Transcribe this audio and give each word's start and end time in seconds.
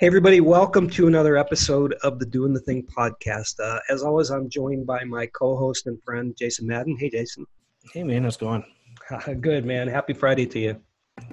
Hey, 0.00 0.06
everybody, 0.06 0.40
welcome 0.40 0.88
to 0.92 1.08
another 1.08 1.36
episode 1.36 1.92
of 2.02 2.18
the 2.18 2.24
Doing 2.24 2.54
the 2.54 2.60
Thing 2.60 2.84
podcast. 2.84 3.60
Uh, 3.62 3.80
as 3.90 4.02
always, 4.02 4.30
I'm 4.30 4.48
joined 4.48 4.86
by 4.86 5.04
my 5.04 5.26
co 5.26 5.58
host 5.58 5.86
and 5.88 6.02
friend, 6.02 6.34
Jason 6.38 6.66
Madden. 6.66 6.96
Hey, 6.98 7.10
Jason. 7.10 7.44
Hey, 7.92 8.02
man, 8.02 8.22
how's 8.22 8.36
it 8.36 8.40
going? 8.40 8.64
Good, 9.42 9.66
man. 9.66 9.88
Happy 9.88 10.14
Friday 10.14 10.46
to 10.46 10.58
you. 10.58 10.80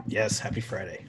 Yes, 0.05 0.37
happy 0.37 0.59
Friday. 0.59 1.05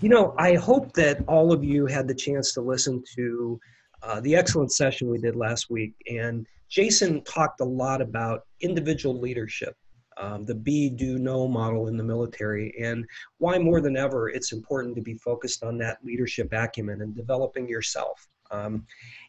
You 0.00 0.08
know, 0.08 0.34
I 0.36 0.56
hope 0.56 0.94
that 0.94 1.22
all 1.28 1.52
of 1.52 1.62
you 1.62 1.86
had 1.86 2.08
the 2.08 2.14
chance 2.14 2.52
to 2.54 2.60
listen 2.60 3.04
to 3.14 3.60
uh, 4.02 4.20
the 4.22 4.34
excellent 4.34 4.72
session 4.72 5.08
we 5.08 5.18
did 5.18 5.36
last 5.36 5.70
week. 5.70 5.94
And 6.10 6.44
Jason 6.68 7.22
talked 7.22 7.60
a 7.60 7.64
lot 7.64 8.00
about 8.00 8.46
individual 8.62 9.16
leadership 9.20 9.76
um, 10.18 10.44
the 10.44 10.54
be, 10.54 10.88
do, 10.88 11.18
know 11.18 11.46
model 11.46 11.88
in 11.88 11.96
the 11.96 12.04
military, 12.04 12.74
and 12.80 13.04
why 13.38 13.58
more 13.58 13.80
than 13.80 13.96
ever 13.96 14.28
it's 14.28 14.52
important 14.52 14.94
to 14.96 15.02
be 15.02 15.14
focused 15.14 15.62
on 15.62 15.78
that 15.78 15.98
leadership 16.04 16.52
acumen 16.52 17.02
and 17.02 17.14
developing 17.14 17.68
yourself. 17.68 18.26
Um, 18.50 18.86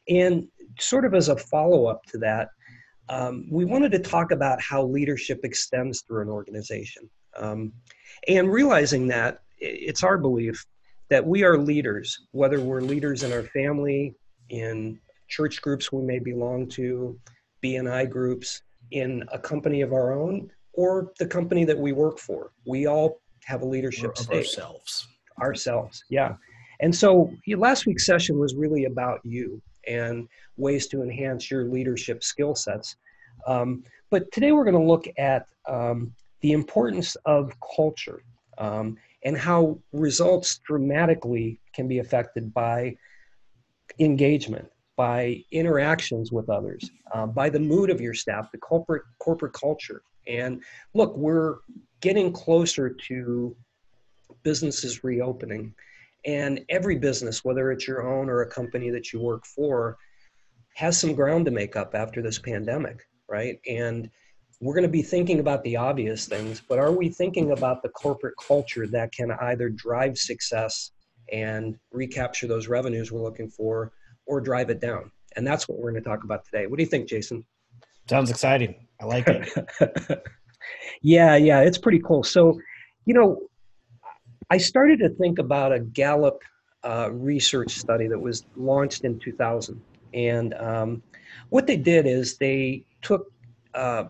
and 0.07 0.47
sort 0.79 1.05
of 1.05 1.13
as 1.13 1.29
a 1.29 1.35
follow 1.35 1.87
up 1.87 2.05
to 2.07 2.17
that, 2.19 2.49
um, 3.09 3.47
we 3.49 3.65
wanted 3.65 3.91
to 3.93 3.99
talk 3.99 4.31
about 4.31 4.61
how 4.61 4.83
leadership 4.83 5.41
extends 5.43 6.01
through 6.01 6.21
an 6.21 6.29
organization. 6.29 7.09
Um, 7.35 7.71
and 8.27 8.51
realizing 8.51 9.07
that 9.07 9.39
it's 9.59 10.03
our 10.03 10.17
belief 10.17 10.65
that 11.09 11.25
we 11.25 11.43
are 11.43 11.57
leaders, 11.57 12.27
whether 12.31 12.59
we're 12.59 12.81
leaders 12.81 13.23
in 13.23 13.31
our 13.31 13.43
family, 13.43 14.15
in 14.49 14.99
church 15.29 15.61
groups 15.61 15.91
we 15.91 16.03
may 16.03 16.19
belong 16.19 16.67
to, 16.69 17.17
BNI 17.63 18.09
groups, 18.09 18.61
in 18.91 19.23
a 19.31 19.39
company 19.39 19.81
of 19.81 19.93
our 19.93 20.13
own, 20.13 20.49
or 20.77 21.11
the 21.19 21.27
company 21.27 21.65
that 21.65 21.77
we 21.77 21.91
work 21.91 22.19
for. 22.19 22.51
We 22.65 22.85
all 22.85 23.19
have 23.43 23.63
a 23.63 23.65
leadership 23.65 24.11
of 24.11 24.17
stake. 24.17 24.37
Ourselves. 24.37 25.07
Ourselves, 25.41 26.03
yeah. 26.09 26.35
And 26.79 26.95
so 26.95 27.33
last 27.47 27.85
week's 27.85 28.05
session 28.05 28.39
was 28.39 28.55
really 28.55 28.85
about 28.85 29.19
you 29.23 29.61
and 29.87 30.27
ways 30.55 30.87
to 30.87 31.01
enhance 31.01 31.49
your 31.51 31.65
leadership 31.65 32.23
skill 32.23 32.55
sets. 32.55 32.95
Um, 33.47 33.83
but 34.11 34.31
today 34.31 34.51
we're 34.51 34.63
going 34.63 34.79
to 34.79 34.87
look 34.87 35.07
at 35.17 35.47
um, 35.67 36.13
the 36.41 36.51
importance 36.51 37.15
of 37.25 37.51
culture 37.75 38.21
um, 38.59 38.97
and 39.25 39.37
how 39.37 39.79
results 39.91 40.59
dramatically 40.65 41.59
can 41.73 41.87
be 41.87 41.99
affected 41.99 42.53
by 42.53 42.95
engagement, 43.99 44.67
by 44.95 45.43
interactions 45.51 46.31
with 46.31 46.49
others, 46.49 46.89
uh, 47.13 47.25
by 47.25 47.49
the 47.49 47.59
mood 47.59 47.89
of 47.89 47.99
your 47.99 48.13
staff, 48.13 48.51
the 48.51 48.57
corporate 48.59 49.03
corporate 49.19 49.53
culture. 49.53 50.03
And 50.27 50.61
look, 50.93 51.15
we're 51.17 51.57
getting 52.01 52.31
closer 52.31 52.89
to 52.89 53.55
businesses 54.43 55.03
reopening. 55.03 55.73
And 56.25 56.63
every 56.69 56.97
business, 56.97 57.43
whether 57.43 57.71
it's 57.71 57.87
your 57.87 58.07
own 58.07 58.29
or 58.29 58.41
a 58.41 58.49
company 58.49 58.89
that 58.89 59.13
you 59.13 59.19
work 59.19 59.45
for, 59.45 59.97
has 60.75 60.99
some 60.99 61.15
ground 61.15 61.45
to 61.45 61.51
make 61.51 61.75
up 61.75 61.95
after 61.95 62.21
this 62.21 62.37
pandemic, 62.37 63.07
right? 63.27 63.59
And 63.67 64.09
we're 64.59 64.73
going 64.73 64.83
to 64.83 64.89
be 64.89 65.01
thinking 65.01 65.39
about 65.39 65.63
the 65.63 65.75
obvious 65.75 66.25
things, 66.27 66.61
but 66.67 66.79
are 66.79 66.91
we 66.91 67.09
thinking 67.09 67.51
about 67.51 67.81
the 67.81 67.89
corporate 67.89 68.33
culture 68.39 68.87
that 68.87 69.11
can 69.11 69.31
either 69.31 69.69
drive 69.69 70.17
success 70.17 70.91
and 71.31 71.77
recapture 71.91 72.47
those 72.47 72.67
revenues 72.67 73.11
we're 73.11 73.21
looking 73.21 73.49
for 73.49 73.91
or 74.25 74.41
drive 74.41 74.69
it 74.69 74.79
down? 74.79 75.11
And 75.35 75.45
that's 75.45 75.67
what 75.67 75.77
we're 75.77 75.91
going 75.91 76.03
to 76.03 76.09
talk 76.09 76.23
about 76.23 76.45
today. 76.45 76.65
What 76.65 76.77
do 76.77 76.83
you 76.83 76.89
think, 76.89 77.07
Jason? 77.07 77.45
Sounds 78.09 78.29
exciting. 78.29 78.75
I 79.01 79.05
like 79.05 79.27
it. 79.27 79.49
yeah, 81.01 81.35
yeah, 81.35 81.61
it's 81.61 81.77
pretty 81.77 81.99
cool. 81.99 82.23
So, 82.23 82.59
you 83.05 83.13
know, 83.13 83.41
I 84.49 84.57
started 84.57 84.99
to 84.99 85.09
think 85.09 85.39
about 85.39 85.73
a 85.73 85.79
Gallup 85.79 86.41
uh, 86.83 87.09
research 87.11 87.71
study 87.71 88.07
that 88.07 88.19
was 88.19 88.45
launched 88.55 89.03
in 89.03 89.19
2000. 89.19 89.81
And 90.13 90.53
um, 90.53 91.03
what 91.49 91.67
they 91.67 91.77
did 91.77 92.05
is 92.05 92.37
they 92.37 92.85
took 93.01 93.31
uh, 93.73 94.05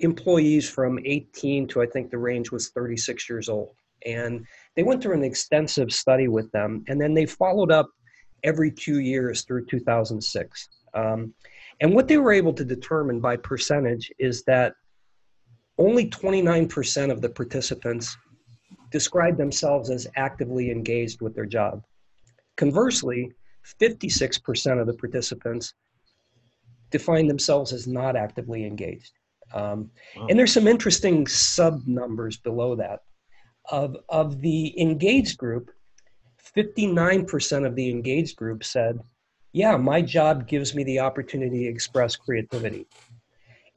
employees 0.00 0.68
from 0.68 0.98
18 1.04 1.68
to 1.68 1.82
I 1.82 1.86
think 1.86 2.10
the 2.10 2.18
range 2.18 2.50
was 2.50 2.70
36 2.70 3.28
years 3.28 3.48
old. 3.48 3.74
And 4.06 4.44
they 4.74 4.82
went 4.82 5.02
through 5.02 5.14
an 5.14 5.24
extensive 5.24 5.92
study 5.92 6.26
with 6.26 6.50
them. 6.52 6.84
And 6.88 7.00
then 7.00 7.14
they 7.14 7.26
followed 7.26 7.70
up 7.70 7.88
every 8.42 8.72
two 8.72 9.00
years 9.00 9.42
through 9.42 9.66
2006. 9.66 10.68
Um, 10.94 11.34
and 11.80 11.94
what 11.94 12.08
they 12.08 12.18
were 12.18 12.32
able 12.32 12.52
to 12.54 12.64
determine 12.64 13.20
by 13.20 13.36
percentage 13.36 14.12
is 14.18 14.44
that 14.44 14.74
only 15.78 16.10
29% 16.10 17.10
of 17.10 17.22
the 17.22 17.30
participants 17.30 18.16
described 18.90 19.38
themselves 19.38 19.88
as 19.88 20.06
actively 20.16 20.70
engaged 20.70 21.22
with 21.22 21.34
their 21.34 21.46
job. 21.46 21.82
Conversely, 22.56 23.32
56% 23.80 24.80
of 24.80 24.86
the 24.86 24.94
participants 24.94 25.74
defined 26.90 27.30
themselves 27.30 27.72
as 27.72 27.86
not 27.86 28.16
actively 28.16 28.66
engaged. 28.66 29.12
Um, 29.54 29.90
wow. 30.16 30.26
And 30.28 30.38
there's 30.38 30.52
some 30.52 30.68
interesting 30.68 31.26
sub 31.26 31.86
numbers 31.86 32.36
below 32.36 32.74
that. 32.76 33.00
Of, 33.70 33.96
of 34.08 34.40
the 34.40 34.78
engaged 34.80 35.38
group, 35.38 35.70
59% 36.56 37.66
of 37.66 37.74
the 37.74 37.88
engaged 37.88 38.36
group 38.36 38.64
said 38.64 38.98
yeah, 39.52 39.76
my 39.76 40.00
job 40.00 40.46
gives 40.46 40.74
me 40.74 40.84
the 40.84 41.00
opportunity 41.00 41.64
to 41.64 41.68
express 41.70 42.16
creativity. 42.16 42.86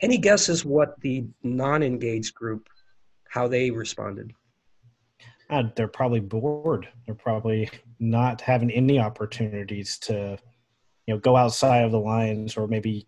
Any 0.02 0.18
guesses 0.18 0.66
what 0.66 1.00
the 1.02 1.26
non-engaged 1.44 2.36
group, 2.36 2.68
how 3.30 3.48
they 3.48 3.72
responded? 3.72 4.34
Uh, 5.50 5.64
they're 5.76 5.88
probably 5.88 6.20
bored. 6.20 6.88
They're 7.06 7.16
probably 7.16 7.70
not 8.00 8.42
having 8.42 8.72
any 8.72 9.00
opportunities 9.00 9.98
to, 10.00 10.38
you 11.08 11.14
know, 11.14 11.20
go 11.20 11.36
outside 11.36 11.84
of 11.84 11.92
the 11.92 12.00
lines 12.00 12.58
or 12.58 12.68
maybe, 12.68 13.08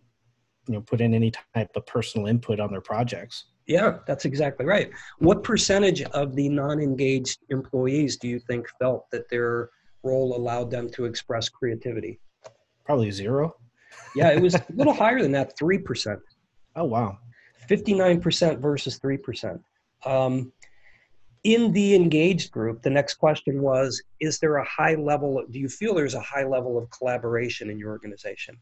you 0.68 0.74
know, 0.74 0.80
put 0.80 1.00
in 1.00 1.14
any 1.14 1.32
type 1.54 1.70
of 1.76 1.86
personal 1.86 2.26
input 2.26 2.60
on 2.60 2.70
their 2.70 2.80
projects. 2.80 3.46
Yeah, 3.66 3.98
that's 4.06 4.24
exactly 4.24 4.64
right. 4.64 4.90
What 5.18 5.42
percentage 5.42 6.02
of 6.02 6.36
the 6.36 6.48
non-engaged 6.48 7.40
employees 7.50 8.16
do 8.16 8.28
you 8.28 8.38
think 8.38 8.68
felt 8.78 9.10
that 9.10 9.28
their 9.28 9.70
role 10.02 10.36
allowed 10.36 10.70
them 10.70 10.88
to 10.90 11.04
express 11.04 11.48
creativity? 11.48 12.20
Probably 12.86 13.10
zero. 13.10 13.56
yeah, 14.14 14.30
it 14.30 14.40
was 14.40 14.54
a 14.54 14.64
little 14.74 14.94
higher 14.94 15.20
than 15.20 15.32
that, 15.32 15.58
3%. 15.58 16.18
Oh, 16.76 16.84
wow. 16.84 17.18
59% 17.68 18.60
versus 18.60 18.98
3%. 18.98 19.60
Um, 20.04 20.52
in 21.42 21.72
the 21.72 21.94
engaged 21.94 22.50
group, 22.50 22.82
the 22.82 22.90
next 22.90 23.14
question 23.14 23.60
was 23.62 24.02
Is 24.20 24.38
there 24.38 24.56
a 24.56 24.64
high 24.64 24.94
level, 24.94 25.44
do 25.50 25.58
you 25.58 25.68
feel 25.68 25.94
there's 25.94 26.14
a 26.14 26.20
high 26.20 26.44
level 26.44 26.78
of 26.78 26.88
collaboration 26.90 27.70
in 27.70 27.78
your 27.78 27.90
organization? 27.90 28.56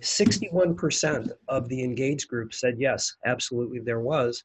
61% 0.00 1.30
of 1.48 1.68
the 1.68 1.82
engaged 1.82 2.28
group 2.28 2.52
said 2.52 2.76
yes, 2.78 3.14
absolutely 3.24 3.78
there 3.78 4.00
was. 4.00 4.44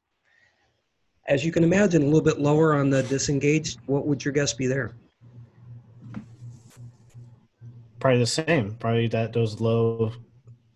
As 1.26 1.44
you 1.44 1.52
can 1.52 1.64
imagine, 1.64 2.02
a 2.02 2.06
little 2.06 2.22
bit 2.22 2.38
lower 2.38 2.74
on 2.74 2.88
the 2.90 3.02
disengaged, 3.02 3.80
what 3.86 4.06
would 4.06 4.24
your 4.24 4.32
guess 4.32 4.54
be 4.54 4.66
there? 4.66 4.94
Probably 8.00 8.20
the 8.20 8.26
same. 8.26 8.76
Probably 8.76 9.08
that 9.08 9.32
those 9.32 9.60
low, 9.60 10.12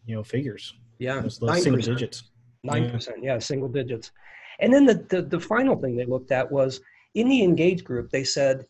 you 0.07 0.15
know, 0.15 0.23
figures. 0.23 0.75
Yeah, 0.99 1.21
those 1.21 1.41
low 1.41 1.55
single 1.55 1.83
digits. 1.83 2.25
Nine 2.65 2.91
percent, 2.91 3.19
yeah. 3.23 3.35
yeah, 3.35 3.39
single 3.39 3.69
digits. 3.69 4.13
And 4.61 4.73
then 4.73 4.87
the, 4.87 5.05
the 5.09 5.23
the 5.23 5.41
final 5.41 5.77
thing 5.77 5.97
they 5.97 6.05
looked 6.05 6.31
at 6.31 6.51
was 6.51 6.81
in 7.15 7.29
the 7.29 7.43
engaged 7.43 7.85
group. 7.85 8.11
They 8.11 8.25
said, 8.25 8.67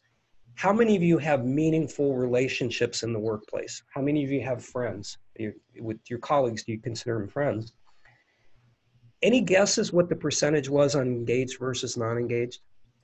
"How 0.54 0.72
many 0.72 0.96
of 0.96 1.02
you 1.02 1.18
have 1.18 1.44
meaningful 1.44 2.16
relationships 2.16 3.02
in 3.02 3.12
the 3.12 3.18
workplace? 3.18 3.82
How 3.94 4.00
many 4.00 4.24
of 4.24 4.30
you 4.30 4.40
have 4.42 4.64
friends? 4.64 5.18
with 5.80 5.98
your 6.10 6.18
colleagues, 6.18 6.62
do 6.62 6.72
you 6.72 6.78
consider 6.78 7.18
them 7.18 7.28
friends?" 7.28 7.72
Any 9.22 9.40
guesses 9.40 9.92
what 9.92 10.08
the 10.08 10.16
percentage 10.16 10.68
was 10.68 10.94
on 10.96 11.06
engaged 11.06 11.58
versus 11.58 11.96
non-engaged? 11.96 12.60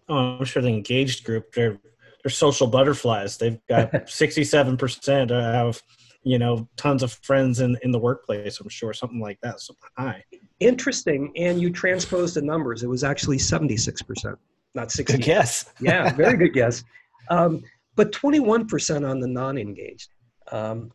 Oh, 0.09 0.38
I'm 0.38 0.44
sure 0.44 0.62
the 0.62 0.69
engaged 0.69 1.25
group 1.25 1.53
they're 1.53 1.78
they're 2.23 2.31
social 2.31 2.67
butterflies. 2.67 3.37
They've 3.39 3.59
got 3.69 3.93
67% 3.93 5.31
have, 5.31 5.83
you 6.22 6.39
know, 6.39 6.69
tons 6.77 7.03
of 7.03 7.13
friends 7.13 7.60
in, 7.60 7.77
in 7.83 7.92
the 7.92 7.98
workplace, 7.98 8.60
I'm 8.60 8.69
sure, 8.69 8.92
something 8.92 9.21
like 9.21 9.39
that, 9.42 9.60
something 9.60 9.89
high. 9.97 10.25
Interesting. 10.60 11.33
And 11.37 11.60
you 11.60 11.71
transposed 11.71 12.34
the 12.34 12.42
numbers. 12.42 12.83
It 12.83 12.89
was 12.89 13.04
actually 13.04 13.39
76%, 13.39 14.37
not 14.75 14.91
60. 14.91 15.16
Good 15.16 15.25
guess. 15.25 15.72
yeah, 15.81 16.13
very 16.15 16.37
good 16.37 16.53
guess. 16.53 16.83
Um, 17.31 17.63
but 17.95 18.13
21% 18.13 19.09
on 19.09 19.21
the 19.21 19.28
non-engaged. 19.28 20.09
Um, 20.51 20.92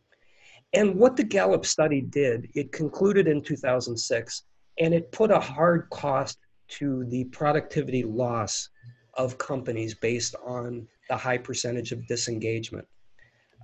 and 0.74 0.96
what 0.96 1.16
the 1.16 1.24
Gallup 1.24 1.66
study 1.66 2.02
did, 2.02 2.50
it 2.56 2.72
concluded 2.72 3.28
in 3.28 3.42
2006, 3.44 4.44
and 4.80 4.94
it 4.94 5.12
put 5.12 5.30
a 5.30 5.40
hard 5.40 5.88
cost 5.92 6.40
to 6.70 7.06
the 7.10 7.26
productivity 7.26 8.04
loss 8.04 8.70
of 9.16 9.38
companies 9.38 9.94
based 9.94 10.36
on 10.46 10.88
the 11.10 11.18
high 11.18 11.38
percentage 11.38 11.92
of 11.92 12.06
disengagement. 12.08 12.88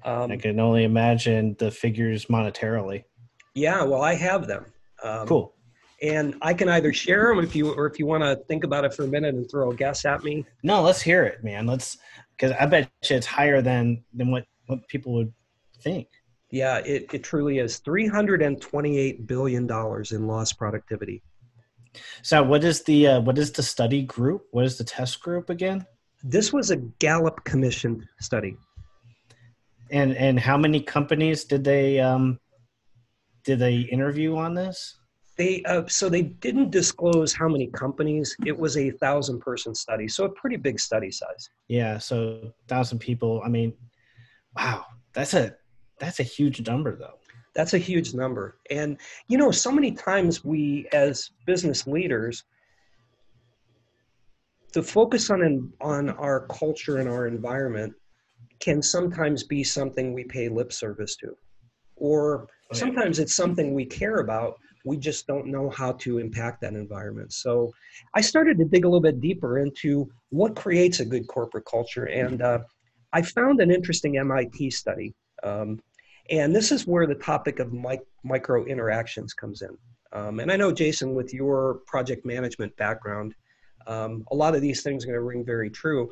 Um, 0.03 0.31
I 0.31 0.37
can 0.37 0.59
only 0.59 0.83
imagine 0.83 1.55
the 1.59 1.71
figures 1.71 2.25
monetarily. 2.25 3.03
Yeah, 3.55 3.83
well, 3.83 4.01
I 4.01 4.15
have 4.15 4.47
them. 4.47 4.65
Um, 5.03 5.27
cool. 5.27 5.55
And 6.01 6.35
I 6.41 6.53
can 6.53 6.69
either 6.69 6.93
share 6.93 7.27
them 7.27 7.43
if 7.43 7.55
you, 7.55 7.73
or 7.73 7.85
if 7.85 7.99
you 7.99 8.05
want 8.05 8.23
to 8.23 8.37
think 8.47 8.63
about 8.63 8.85
it 8.85 8.93
for 8.93 9.03
a 9.03 9.07
minute 9.07 9.35
and 9.35 9.49
throw 9.49 9.71
a 9.71 9.75
guess 9.75 10.05
at 10.05 10.23
me. 10.23 10.45
No, 10.63 10.81
let's 10.81 11.01
hear 11.01 11.25
it, 11.25 11.43
man. 11.43 11.65
Let's, 11.67 11.97
because 12.37 12.55
I 12.57 12.65
bet 12.67 12.89
you 13.09 13.17
it's 13.17 13.25
higher 13.25 13.61
than 13.61 14.03
than 14.13 14.31
what 14.31 14.45
what 14.67 14.87
people 14.87 15.13
would 15.13 15.33
think. 15.81 16.07
Yeah, 16.51 16.77
it, 16.77 17.13
it 17.13 17.23
truly 17.23 17.59
is. 17.59 17.79
$328 17.81 19.27
billion 19.27 19.69
in 20.11 20.27
lost 20.27 20.57
productivity. 20.57 21.21
So 22.21 22.43
what 22.43 22.63
is 22.63 22.83
the 22.83 23.07
uh, 23.07 23.19
what 23.21 23.37
is 23.37 23.51
the 23.51 23.63
study 23.63 24.03
group? 24.03 24.45
What 24.51 24.65
is 24.65 24.77
the 24.77 24.83
test 24.83 25.21
group 25.21 25.49
again? 25.49 25.85
This 26.23 26.51
was 26.51 26.71
a 26.71 26.77
Gallup 26.77 27.43
commissioned 27.43 28.05
study. 28.19 28.57
And 29.91 30.15
and 30.15 30.39
how 30.39 30.57
many 30.57 30.81
companies 30.81 31.45
did 31.45 31.63
they 31.63 31.99
um, 31.99 32.39
did 33.43 33.59
they 33.59 33.77
interview 33.79 34.35
on 34.35 34.53
this? 34.53 34.99
They 35.37 35.63
uh, 35.63 35.87
so 35.87 36.09
they 36.09 36.23
didn't 36.23 36.69
disclose 36.69 37.33
how 37.33 37.47
many 37.47 37.67
companies. 37.67 38.35
It 38.45 38.57
was 38.57 38.77
a 38.77 38.91
thousand 38.91 39.39
person 39.39 39.73
study, 39.73 40.07
so 40.07 40.25
a 40.25 40.29
pretty 40.29 40.57
big 40.57 40.79
study 40.79 41.11
size. 41.11 41.49
Yeah, 41.67 41.97
so 41.97 42.51
thousand 42.67 42.99
people. 42.99 43.41
I 43.43 43.49
mean, 43.49 43.73
wow, 44.55 44.85
that's 45.13 45.33
a 45.33 45.55
that's 45.99 46.19
a 46.19 46.23
huge 46.23 46.65
number, 46.67 46.95
though. 46.95 47.19
That's 47.53 47.73
a 47.73 47.77
huge 47.77 48.13
number. 48.13 48.57
And, 48.69 48.97
you 49.27 49.37
know, 49.37 49.51
so 49.51 49.71
many 49.71 49.91
times 49.91 50.45
we, 50.45 50.87
as 50.93 51.31
business 51.45 51.87
leaders, 51.87 52.43
the 54.73 54.83
focus 54.83 55.29
on, 55.29 55.71
on 55.81 56.09
our 56.11 56.47
culture 56.47 56.97
and 56.97 57.09
our 57.09 57.27
environment 57.27 57.93
can 58.59 58.81
sometimes 58.81 59.43
be 59.43 59.63
something 59.63 60.13
we 60.13 60.23
pay 60.25 60.49
lip 60.49 60.71
service 60.71 61.15
to. 61.17 61.35
Or 61.95 62.47
sometimes 62.73 63.19
it's 63.19 63.35
something 63.35 63.73
we 63.73 63.85
care 63.85 64.17
about, 64.17 64.59
we 64.85 64.97
just 64.97 65.27
don't 65.27 65.47
know 65.47 65.69
how 65.69 65.93
to 65.93 66.19
impact 66.19 66.61
that 66.61 66.73
environment. 66.73 67.33
So 67.33 67.71
I 68.13 68.21
started 68.21 68.57
to 68.59 68.65
dig 68.65 68.85
a 68.85 68.87
little 68.87 69.01
bit 69.01 69.19
deeper 69.19 69.59
into 69.59 70.09
what 70.29 70.55
creates 70.55 70.99
a 70.99 71.05
good 71.05 71.27
corporate 71.27 71.65
culture. 71.65 72.05
And 72.05 72.41
uh, 72.41 72.59
I 73.11 73.21
found 73.21 73.59
an 73.59 73.71
interesting 73.71 74.17
MIT 74.17 74.71
study. 74.71 75.13
Um, 75.43 75.79
and 76.29 76.55
this 76.55 76.71
is 76.71 76.85
where 76.85 77.07
the 77.07 77.15
topic 77.15 77.59
of 77.59 77.73
mic- 77.73 78.07
micro 78.23 78.65
interactions 78.65 79.33
comes 79.33 79.61
in. 79.61 79.75
Um, 80.11 80.39
and 80.39 80.51
I 80.51 80.55
know, 80.55 80.71
Jason, 80.71 81.13
with 81.13 81.33
your 81.33 81.81
project 81.85 82.25
management 82.25 82.75
background, 82.77 83.35
um, 83.87 84.25
a 84.31 84.35
lot 84.35 84.55
of 84.55 84.61
these 84.61 84.81
things 84.81 85.03
are 85.03 85.07
going 85.07 85.15
to 85.15 85.21
ring 85.21 85.45
very 85.45 85.69
true. 85.69 86.09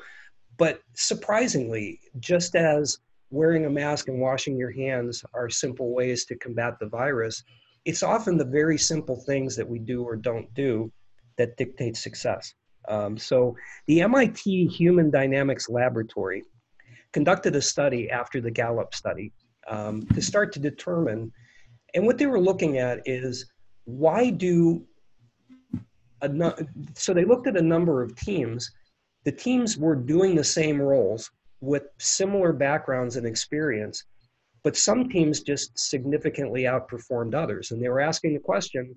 But 0.57 0.81
surprisingly, 0.93 1.99
just 2.19 2.55
as 2.55 2.99
wearing 3.29 3.65
a 3.65 3.69
mask 3.69 4.07
and 4.07 4.19
washing 4.19 4.57
your 4.57 4.71
hands 4.71 5.23
are 5.33 5.49
simple 5.49 5.93
ways 5.93 6.25
to 6.25 6.35
combat 6.37 6.79
the 6.79 6.87
virus, 6.87 7.43
it's 7.85 8.03
often 8.03 8.37
the 8.37 8.45
very 8.45 8.77
simple 8.77 9.21
things 9.25 9.55
that 9.55 9.67
we 9.67 9.79
do 9.79 10.03
or 10.03 10.15
don't 10.15 10.51
do 10.53 10.91
that 11.37 11.55
dictate 11.57 11.95
success. 11.95 12.53
Um, 12.87 13.17
so 13.17 13.55
the 13.87 14.01
MIT 14.01 14.67
Human 14.67 15.09
Dynamics 15.09 15.69
Laboratory 15.69 16.43
conducted 17.11 17.55
a 17.55 17.61
study 17.61 18.09
after 18.09 18.41
the 18.41 18.51
Gallup 18.51 18.93
study 18.93 19.31
um, 19.67 20.05
to 20.07 20.21
start 20.21 20.51
to 20.53 20.59
determine. 20.59 21.31
And 21.93 22.05
what 22.05 22.17
they 22.17 22.25
were 22.25 22.39
looking 22.39 22.77
at 22.77 23.01
is 23.05 23.45
why 23.85 24.29
do 24.29 24.85
a, 26.21 26.53
so 26.95 27.13
they 27.13 27.25
looked 27.25 27.47
at 27.47 27.57
a 27.57 27.61
number 27.61 28.01
of 28.01 28.15
teams. 28.15 28.71
The 29.23 29.31
teams 29.31 29.77
were 29.77 29.95
doing 29.95 30.35
the 30.35 30.43
same 30.43 30.81
roles 30.81 31.29
with 31.61 31.83
similar 31.99 32.53
backgrounds 32.53 33.15
and 33.15 33.25
experience, 33.25 34.03
but 34.63 34.77
some 34.77 35.09
teams 35.09 35.41
just 35.41 35.77
significantly 35.77 36.63
outperformed 36.63 37.33
others. 37.33 37.71
And 37.71 37.81
they 37.81 37.89
were 37.89 37.99
asking 37.99 38.33
the 38.33 38.39
question, 38.39 38.95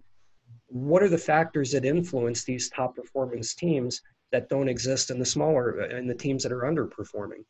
what 0.67 1.03
are 1.03 1.09
the 1.09 1.19
factors 1.19 1.73
that 1.73 1.85
influence 1.85 2.45
these 2.45 2.71
top 2.71 2.97
performance 2.97 3.55
teams 3.55 4.01
that 4.33 4.49
don't 4.49 4.69
exist 4.69 5.11
in 5.11 5.19
the 5.19 5.25
smaller 5.25 5.83
in 5.87 6.07
the 6.07 6.15
teams 6.15 6.43
that 6.43 6.53
are 6.53 6.63
underperforming? 6.63 7.45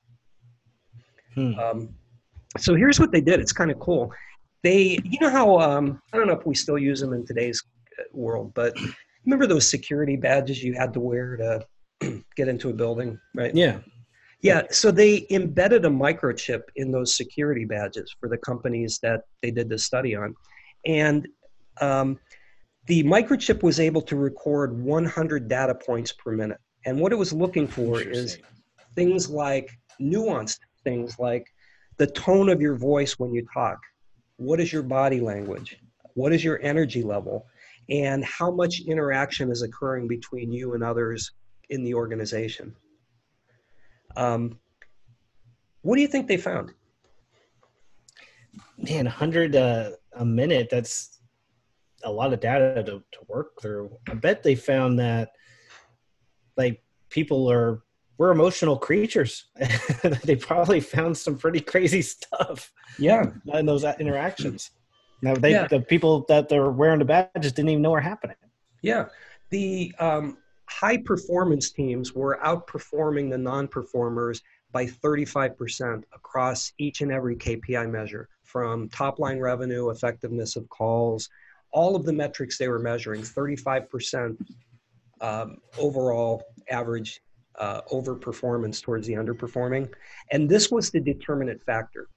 Hmm. 1.34 1.58
Um, 1.58 1.88
so 2.58 2.74
here's 2.74 2.98
what 2.98 3.12
they 3.12 3.20
did. 3.20 3.40
It's 3.40 3.52
kind 3.52 3.70
of 3.70 3.78
cool. 3.78 4.12
They, 4.62 4.98
you 5.04 5.18
know 5.20 5.30
how 5.30 5.58
um, 5.60 6.02
I 6.12 6.16
don't 6.16 6.26
know 6.26 6.38
if 6.38 6.46
we 6.46 6.54
still 6.54 6.78
use 6.78 7.00
them 7.00 7.12
in 7.12 7.24
today's 7.24 7.62
uh, 7.98 8.02
world, 8.12 8.52
but 8.54 8.76
remember 9.24 9.46
those 9.46 9.68
security 9.68 10.16
badges 10.16 10.62
you 10.62 10.74
had 10.74 10.92
to 10.94 11.00
wear 11.00 11.36
to 11.36 12.22
get 12.36 12.48
into 12.48 12.70
a 12.70 12.72
building, 12.72 13.18
right? 13.34 13.54
Yeah. 13.54 13.78
Yeah, 14.42 14.62
so 14.70 14.90
they 14.90 15.26
embedded 15.28 15.84
a 15.84 15.90
microchip 15.90 16.62
in 16.76 16.90
those 16.90 17.14
security 17.14 17.66
badges 17.66 18.14
for 18.18 18.26
the 18.26 18.38
companies 18.38 18.98
that 19.02 19.24
they 19.42 19.50
did 19.50 19.68
this 19.68 19.84
study 19.84 20.16
on. 20.16 20.34
And 20.86 21.28
um, 21.82 22.18
the 22.86 23.02
microchip 23.04 23.62
was 23.62 23.78
able 23.78 24.00
to 24.02 24.16
record 24.16 24.82
100 24.82 25.46
data 25.46 25.74
points 25.74 26.12
per 26.12 26.32
minute. 26.32 26.58
And 26.86 26.98
what 26.98 27.12
it 27.12 27.16
was 27.16 27.34
looking 27.34 27.66
for 27.66 28.00
is 28.00 28.38
things 28.94 29.28
like 29.28 29.70
nuanced 30.00 30.60
things 30.84 31.18
like 31.18 31.44
the 31.98 32.06
tone 32.06 32.48
of 32.48 32.62
your 32.62 32.74
voice 32.74 33.18
when 33.18 33.34
you 33.34 33.46
talk. 33.52 33.78
What 34.36 34.58
is 34.58 34.72
your 34.72 34.82
body 34.82 35.20
language? 35.20 35.76
What 36.14 36.32
is 36.32 36.42
your 36.42 36.58
energy 36.62 37.02
level? 37.02 37.46
And 37.90 38.24
how 38.24 38.50
much 38.50 38.80
interaction 38.80 39.50
is 39.50 39.62
occurring 39.62 40.06
between 40.06 40.52
you 40.52 40.74
and 40.74 40.82
others 40.82 41.32
in 41.70 41.82
the 41.82 41.94
organization? 41.94 42.74
Um, 44.16 44.58
what 45.82 45.96
do 45.96 46.02
you 46.02 46.08
think 46.08 46.28
they 46.28 46.36
found? 46.36 46.72
Man, 48.78 49.04
100 49.04 49.56
uh, 49.56 49.90
a 50.14 50.24
minute, 50.24 50.68
that's 50.70 51.20
a 52.04 52.10
lot 52.10 52.32
of 52.32 52.40
data 52.40 52.82
to, 52.84 53.02
to 53.12 53.18
work 53.28 53.60
through. 53.60 53.90
I 54.08 54.14
bet 54.14 54.42
they 54.42 54.54
found 54.54 54.98
that 54.98 55.32
like 56.56 56.82
people 57.08 57.50
are 57.50 57.82
we're 58.18 58.32
emotional 58.32 58.76
creatures. 58.76 59.46
they 60.24 60.36
probably 60.36 60.80
found 60.80 61.16
some 61.16 61.38
pretty 61.38 61.60
crazy 61.60 62.02
stuff. 62.02 62.70
Yeah, 62.98 63.24
in 63.54 63.64
those 63.64 63.84
interactions. 63.84 64.70
Now 65.22 65.34
they 65.34 65.52
yeah. 65.52 65.66
the 65.66 65.80
people 65.80 66.24
that 66.28 66.48
they're 66.48 66.70
wearing 66.70 66.98
the 66.98 67.04
badges 67.04 67.52
didn't 67.52 67.70
even 67.70 67.82
know 67.82 67.90
were 67.90 68.00
happening. 68.00 68.36
Yeah, 68.82 69.06
the 69.50 69.94
um, 69.98 70.38
high 70.66 70.96
performance 70.96 71.70
teams 71.70 72.14
were 72.14 72.38
outperforming 72.42 73.30
the 73.30 73.38
non 73.38 73.68
performers 73.68 74.40
by 74.72 74.86
35% 74.86 76.04
across 76.14 76.72
each 76.78 77.00
and 77.00 77.10
every 77.10 77.36
KPI 77.36 77.90
measure, 77.90 78.28
from 78.44 78.88
top 78.88 79.18
line 79.18 79.40
revenue, 79.40 79.90
effectiveness 79.90 80.56
of 80.56 80.68
calls, 80.68 81.28
all 81.72 81.96
of 81.96 82.04
the 82.04 82.12
metrics 82.12 82.56
they 82.56 82.68
were 82.68 82.78
measuring. 82.78 83.22
35% 83.22 84.36
um, 85.20 85.58
overall 85.78 86.42
average 86.70 87.20
uh, 87.58 87.82
overperformance 87.92 88.80
towards 88.80 89.06
the 89.06 89.14
underperforming. 89.14 89.92
And 90.30 90.48
this 90.48 90.70
was 90.70 90.90
the 90.90 91.00
determinant 91.00 91.62
factor. 91.64 92.08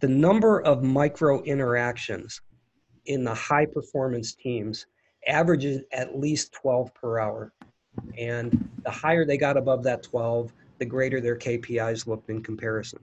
The 0.00 0.08
number 0.08 0.60
of 0.60 0.82
micro 0.82 1.42
interactions 1.42 2.40
in 3.06 3.24
the 3.24 3.34
high 3.34 3.66
performance 3.66 4.34
teams 4.34 4.86
averages 5.26 5.82
at 5.92 6.18
least 6.18 6.52
12 6.52 6.94
per 6.94 7.18
hour. 7.18 7.52
And 8.16 8.68
the 8.84 8.90
higher 8.90 9.24
they 9.24 9.36
got 9.36 9.56
above 9.56 9.82
that 9.84 10.02
12, 10.02 10.52
the 10.78 10.84
greater 10.84 11.20
their 11.20 11.36
KPIs 11.36 12.06
looked 12.06 12.30
in 12.30 12.42
comparison. 12.42 13.00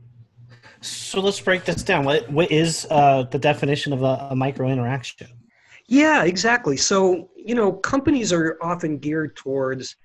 So 0.81 1.19
let's 1.19 1.39
break 1.39 1.65
this 1.65 1.83
down. 1.83 2.05
What, 2.05 2.29
what 2.31 2.51
is 2.51 2.87
uh, 2.89 3.23
the 3.23 3.39
definition 3.39 3.91
of 3.91 4.03
a, 4.03 4.27
a 4.31 4.35
micro 4.35 4.69
interaction? 4.69 5.27
Yeah, 5.87 6.23
exactly. 6.23 6.77
So, 6.77 7.29
you 7.35 7.55
know, 7.55 7.71
companies 7.71 8.33
are 8.33 8.57
often 8.61 8.97
geared 8.97 9.35
towards 9.35 9.95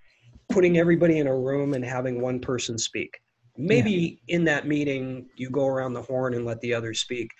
putting 0.51 0.79
everybody 0.79 1.19
in 1.19 1.27
a 1.27 1.37
room 1.37 1.75
and 1.75 1.85
having 1.85 2.21
one 2.21 2.41
person 2.41 2.77
speak. 2.77 3.21
Maybe 3.57 4.21
yeah. 4.27 4.37
in 4.37 4.45
that 4.45 4.67
meeting, 4.67 5.29
you 5.37 5.51
go 5.51 5.67
around 5.67 5.95
the 5.95 6.03
horn 6.03 6.35
and 6.35 6.45
let 6.45 6.61
the 6.61 6.75
others 6.75 7.01
speak. 7.01 7.31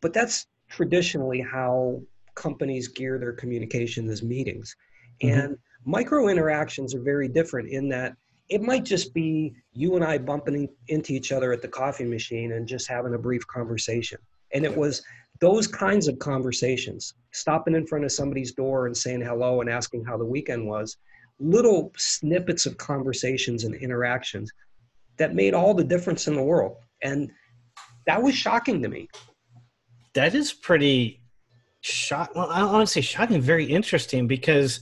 But 0.00 0.12
that's 0.12 0.46
traditionally 0.68 1.40
how 1.40 2.02
companies 2.34 2.88
gear 2.88 3.18
their 3.18 3.32
communication 3.32 4.08
as 4.10 4.22
meetings. 4.22 4.74
Mm-hmm. 5.22 5.38
And 5.38 5.58
micro 5.84 6.28
interactions 6.28 6.94
are 6.94 7.02
very 7.02 7.28
different 7.28 7.70
in 7.70 7.88
that 7.90 8.14
it 8.48 8.60
might 8.60 8.84
just 8.84 9.14
be 9.14 9.54
you 9.72 9.96
and 9.96 10.04
I 10.04 10.18
bumping 10.18 10.68
into 10.88 11.12
each 11.12 11.32
other 11.32 11.52
at 11.52 11.62
the 11.62 11.68
coffee 11.68 12.04
machine 12.04 12.52
and 12.52 12.66
just 12.66 12.88
having 12.88 13.14
a 13.14 13.18
brief 13.18 13.46
conversation. 13.46 14.18
And 14.52 14.64
it 14.64 14.76
was 14.76 15.02
those 15.40 15.66
kinds 15.66 16.08
of 16.08 16.18
conversations, 16.18 17.14
stopping 17.32 17.74
in 17.74 17.86
front 17.86 18.04
of 18.04 18.12
somebody's 18.12 18.52
door 18.52 18.86
and 18.86 18.96
saying 18.96 19.22
hello 19.22 19.60
and 19.60 19.70
asking 19.70 20.04
how 20.04 20.16
the 20.16 20.24
weekend 20.24 20.66
was, 20.66 20.96
little 21.40 21.92
snippets 21.96 22.66
of 22.66 22.76
conversations 22.76 23.64
and 23.64 23.74
interactions 23.74 24.50
that 25.18 25.34
made 25.34 25.54
all 25.54 25.74
the 25.74 25.84
difference 25.84 26.26
in 26.28 26.34
the 26.34 26.42
world. 26.42 26.76
And 27.02 27.30
that 28.06 28.22
was 28.22 28.34
shocking 28.34 28.82
to 28.82 28.88
me. 28.88 29.08
That 30.14 30.34
is 30.34 30.52
pretty 30.52 31.20
shock. 31.80 32.30
Well, 32.34 32.48
I 32.50 32.64
want 32.64 32.86
to 32.86 32.92
say 32.92 33.00
shocking, 33.00 33.40
very 33.40 33.64
interesting 33.64 34.26
because 34.26 34.80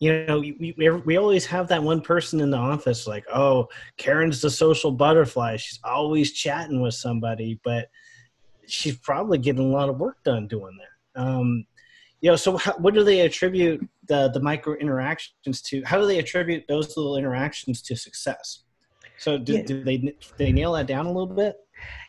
you 0.00 0.24
know 0.26 0.40
we, 0.40 0.74
we, 0.76 0.90
we 0.90 1.16
always 1.18 1.46
have 1.46 1.68
that 1.68 1.82
one 1.82 2.00
person 2.00 2.40
in 2.40 2.50
the 2.50 2.56
office 2.56 3.06
like 3.06 3.24
oh 3.32 3.68
karen's 3.98 4.40
the 4.40 4.50
social 4.50 4.90
butterfly 4.90 5.56
she's 5.56 5.78
always 5.84 6.32
chatting 6.32 6.80
with 6.80 6.94
somebody 6.94 7.60
but 7.62 7.88
she's 8.66 8.96
probably 8.96 9.38
getting 9.38 9.70
a 9.70 9.72
lot 9.72 9.88
of 9.88 10.00
work 10.00 10.16
done 10.24 10.48
doing 10.48 10.76
that 10.78 11.22
um, 11.22 11.64
you 12.20 12.30
know 12.30 12.36
so 12.36 12.56
how, 12.56 12.72
what 12.78 12.94
do 12.94 13.04
they 13.04 13.20
attribute 13.20 13.86
the 14.08 14.30
the 14.30 14.40
micro 14.40 14.74
interactions 14.74 15.60
to 15.60 15.82
how 15.84 16.00
do 16.00 16.06
they 16.06 16.18
attribute 16.18 16.64
those 16.66 16.96
little 16.96 17.16
interactions 17.16 17.82
to 17.82 17.94
success 17.94 18.64
so 19.20 19.38
did, 19.38 19.56
yeah. 19.56 19.62
do 19.62 19.84
they 19.84 20.14
they 20.36 20.50
nail 20.50 20.72
that 20.72 20.86
down 20.88 21.06
a 21.06 21.12
little 21.12 21.34
bit 21.34 21.56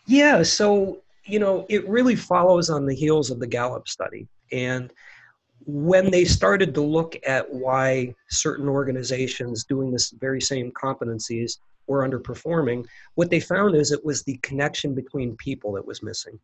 Yeah, 0.07 0.41
so 0.41 1.01
you 1.25 1.39
know, 1.39 1.65
it 1.69 1.87
really 1.87 2.15
follows 2.15 2.69
on 2.69 2.85
the 2.85 2.95
heels 2.95 3.29
of 3.29 3.39
the 3.39 3.47
Gallup 3.47 3.87
study. 3.87 4.27
And 4.51 4.91
when 5.65 6.09
they 6.09 6.25
started 6.25 6.73
to 6.73 6.81
look 6.81 7.15
at 7.25 7.51
why 7.53 8.13
certain 8.29 8.67
organizations 8.67 9.63
doing 9.63 9.91
this 9.91 10.09
very 10.11 10.41
same 10.41 10.71
competencies 10.71 11.59
were 11.87 12.07
underperforming, 12.07 12.85
what 13.15 13.29
they 13.29 13.39
found 13.39 13.75
is 13.75 13.91
it 13.91 14.03
was 14.03 14.23
the 14.23 14.37
connection 14.41 14.95
between 14.95 15.35
people 15.37 15.71
that 15.73 15.85
was 15.85 16.01
missing. 16.01 16.39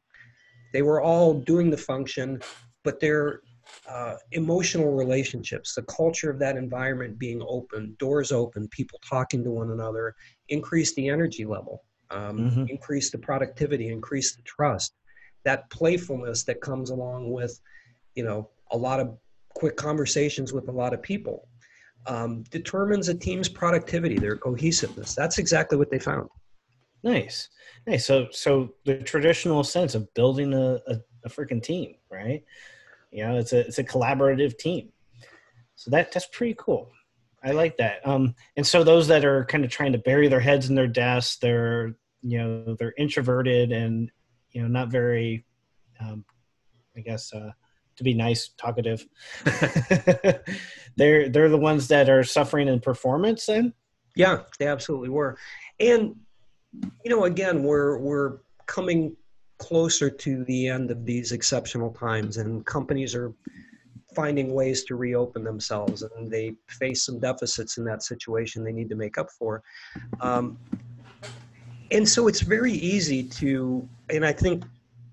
They 0.74 0.84
were 0.84 1.02
all 1.02 1.34
doing 1.34 1.72
the 1.72 1.78
function, 1.78 2.40
but 2.84 3.00
their 3.00 3.42
uh, 3.90 4.16
emotional 4.32 4.94
relationships, 4.94 5.74
the 5.74 5.84
culture 5.84 6.30
of 6.30 6.40
that 6.40 6.56
environment 6.56 7.18
being 7.18 7.42
open, 7.48 7.96
doors 8.00 8.32
open, 8.32 8.68
people 8.70 9.00
talking 9.08 9.44
to 9.44 9.50
one 9.50 9.72
another, 9.72 10.16
increased 10.50 10.96
the 10.96 11.10
energy 11.10 11.46
level 11.46 11.84
um, 12.10 12.38
mm-hmm. 12.38 12.66
increase 12.68 13.10
the 13.10 13.18
productivity, 13.18 13.90
increase 13.90 14.36
the 14.36 14.42
trust, 14.44 14.94
that 15.44 15.70
playfulness 15.70 16.44
that 16.44 16.62
comes 16.62 16.90
along 16.90 17.32
with, 17.32 17.60
you 18.16 18.24
know, 18.24 18.50
a 18.72 18.78
lot 18.78 19.00
of 19.00 19.18
quick 19.56 19.76
conversations 19.76 20.54
with 20.54 20.68
a 20.68 20.72
lot 20.72 20.94
of 20.94 21.02
people, 21.02 21.48
um, 22.06 22.44
determines 22.52 23.10
a 23.10 23.14
team's 23.14 23.50
productivity, 23.50 24.18
their 24.18 24.38
cohesiveness. 24.38 25.16
That's 25.16 25.38
exactly 25.38 25.78
what 25.78 25.90
they 25.90 26.00
found. 26.00 26.30
Nice, 27.04 27.50
nice. 27.86 28.06
So, 28.06 28.28
so 28.32 28.74
the 28.86 28.98
traditional 28.98 29.64
sense 29.64 29.96
of 29.96 30.12
building 30.14 30.54
a, 30.54 30.80
a, 30.88 31.00
a 31.26 31.30
freaking 31.30 31.62
team, 31.62 31.96
right? 32.10 32.44
You 33.12 33.26
know, 33.26 33.38
it's 33.38 33.54
a 33.54 33.60
it's 33.60 33.78
a 33.78 33.84
collaborative 33.84 34.58
team. 34.58 34.90
So 35.76 35.92
that 35.92 36.12
that's 36.12 36.28
pretty 36.28 36.56
cool. 36.58 36.92
I 37.48 37.52
like 37.52 37.78
that. 37.78 38.06
Um, 38.06 38.36
and 38.58 38.68
so 38.68 38.84
those 38.84 39.08
that 39.08 39.24
are 39.24 39.46
kind 39.46 39.64
of 39.64 39.72
trying 39.72 39.94
to 39.94 39.98
bury 39.98 40.28
their 40.28 40.42
heads 40.42 40.68
in 40.68 40.76
their 40.76 40.88
desks, 40.88 41.38
they're 41.38 41.96
you 42.22 42.38
know 42.38 42.76
they're 42.78 42.94
introverted 42.98 43.72
and 43.72 44.12
you 44.52 44.62
know 44.62 44.68
not 44.68 44.90
very, 44.90 45.46
um, 46.02 46.26
I 46.98 47.00
guess, 47.00 47.34
uh, 47.34 47.52
to 47.96 48.04
be 48.04 48.14
nice, 48.14 48.50
talkative. 48.58 49.08
they're 50.98 51.30
they're 51.30 51.48
the 51.48 51.58
ones 51.58 51.88
that 51.88 52.10
are 52.10 52.24
suffering 52.24 52.68
in 52.68 52.82
performance. 52.82 53.46
Then, 53.46 53.74
yeah, 54.14 54.40
they 54.60 54.68
absolutely 54.68 55.10
were, 55.10 55.38
and 55.80 56.18
you 57.06 57.10
know, 57.10 57.24
again, 57.24 57.64
we're 57.64 57.98
we're 58.00 58.40
coming 58.66 59.16
closer 59.58 60.10
to 60.10 60.44
the 60.44 60.68
end 60.68 60.92
of 60.92 61.06
these 61.06 61.32
exceptional 61.32 61.94
times, 61.94 62.36
and 62.36 62.66
companies 62.66 63.16
are 63.16 63.34
finding 64.18 64.52
ways 64.52 64.84
to 64.84 64.96
reopen 64.96 65.44
themselves 65.44 66.02
and 66.02 66.32
they 66.32 66.56
face 66.70 67.04
some 67.06 67.20
deficits 67.20 67.78
in 67.78 67.84
that 67.86 68.02
situation 68.02 68.64
they 68.64 68.72
need 68.72 68.90
to 68.90 68.96
make 68.96 69.20
up 69.20 69.30
for. 69.30 69.62
Um, 70.22 70.58
and 71.92 72.10
so 72.10 72.28
it's 72.28 72.42
very 72.42 72.74
easy 72.74 73.22
to, 73.42 73.88
and 74.10 74.26
I 74.26 74.34
think 74.34 74.64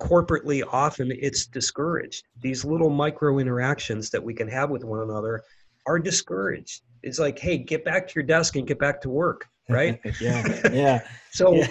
corporately 0.01 0.63
often 0.73 1.13
it's 1.13 1.45
discouraged. 1.45 2.25
These 2.41 2.65
little 2.65 2.89
micro 2.89 3.39
interactions 3.39 4.09
that 4.09 4.25
we 4.25 4.33
can 4.33 4.49
have 4.49 4.71
with 4.71 4.85
one 4.85 5.01
another 5.01 5.43
are 5.87 5.99
discouraged. 5.99 6.81
It's 7.03 7.19
like, 7.19 7.39
hey, 7.39 7.59
get 7.59 7.85
back 7.85 8.09
to 8.09 8.15
your 8.15 8.25
desk 8.25 8.57
and 8.57 8.67
get 8.67 8.79
back 8.79 9.03
to 9.03 9.11
work, 9.11 9.47
right? 9.69 10.01
yeah, 10.19 10.71
yeah. 10.73 11.07
so 11.31 11.57
yeah. 11.57 11.67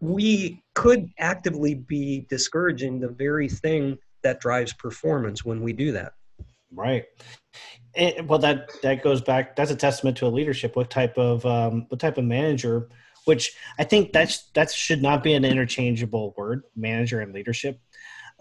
we 0.00 0.62
could 0.74 1.08
actively 1.18 1.72
be 1.74 2.26
discouraging 2.28 3.00
the 3.00 3.08
very 3.08 3.48
thing 3.48 3.96
that 4.22 4.40
drives 4.40 4.74
performance 4.74 5.42
when 5.42 5.62
we 5.62 5.72
do 5.72 5.90
that. 5.92 6.12
Right. 6.76 7.04
And, 7.94 8.28
well, 8.28 8.38
that 8.40 8.70
that 8.82 9.02
goes 9.02 9.22
back. 9.22 9.56
That's 9.56 9.70
a 9.70 9.76
testament 9.76 10.18
to 10.18 10.26
a 10.26 10.28
leadership. 10.28 10.76
What 10.76 10.90
type 10.90 11.16
of 11.16 11.44
um, 11.46 11.86
what 11.88 11.98
type 11.98 12.18
of 12.18 12.24
manager? 12.24 12.88
Which 13.24 13.56
I 13.78 13.84
think 13.84 14.12
that's 14.12 14.50
that 14.54 14.70
should 14.70 15.02
not 15.02 15.22
be 15.22 15.32
an 15.32 15.44
interchangeable 15.44 16.34
word, 16.36 16.62
manager 16.76 17.20
and 17.20 17.32
leadership. 17.32 17.80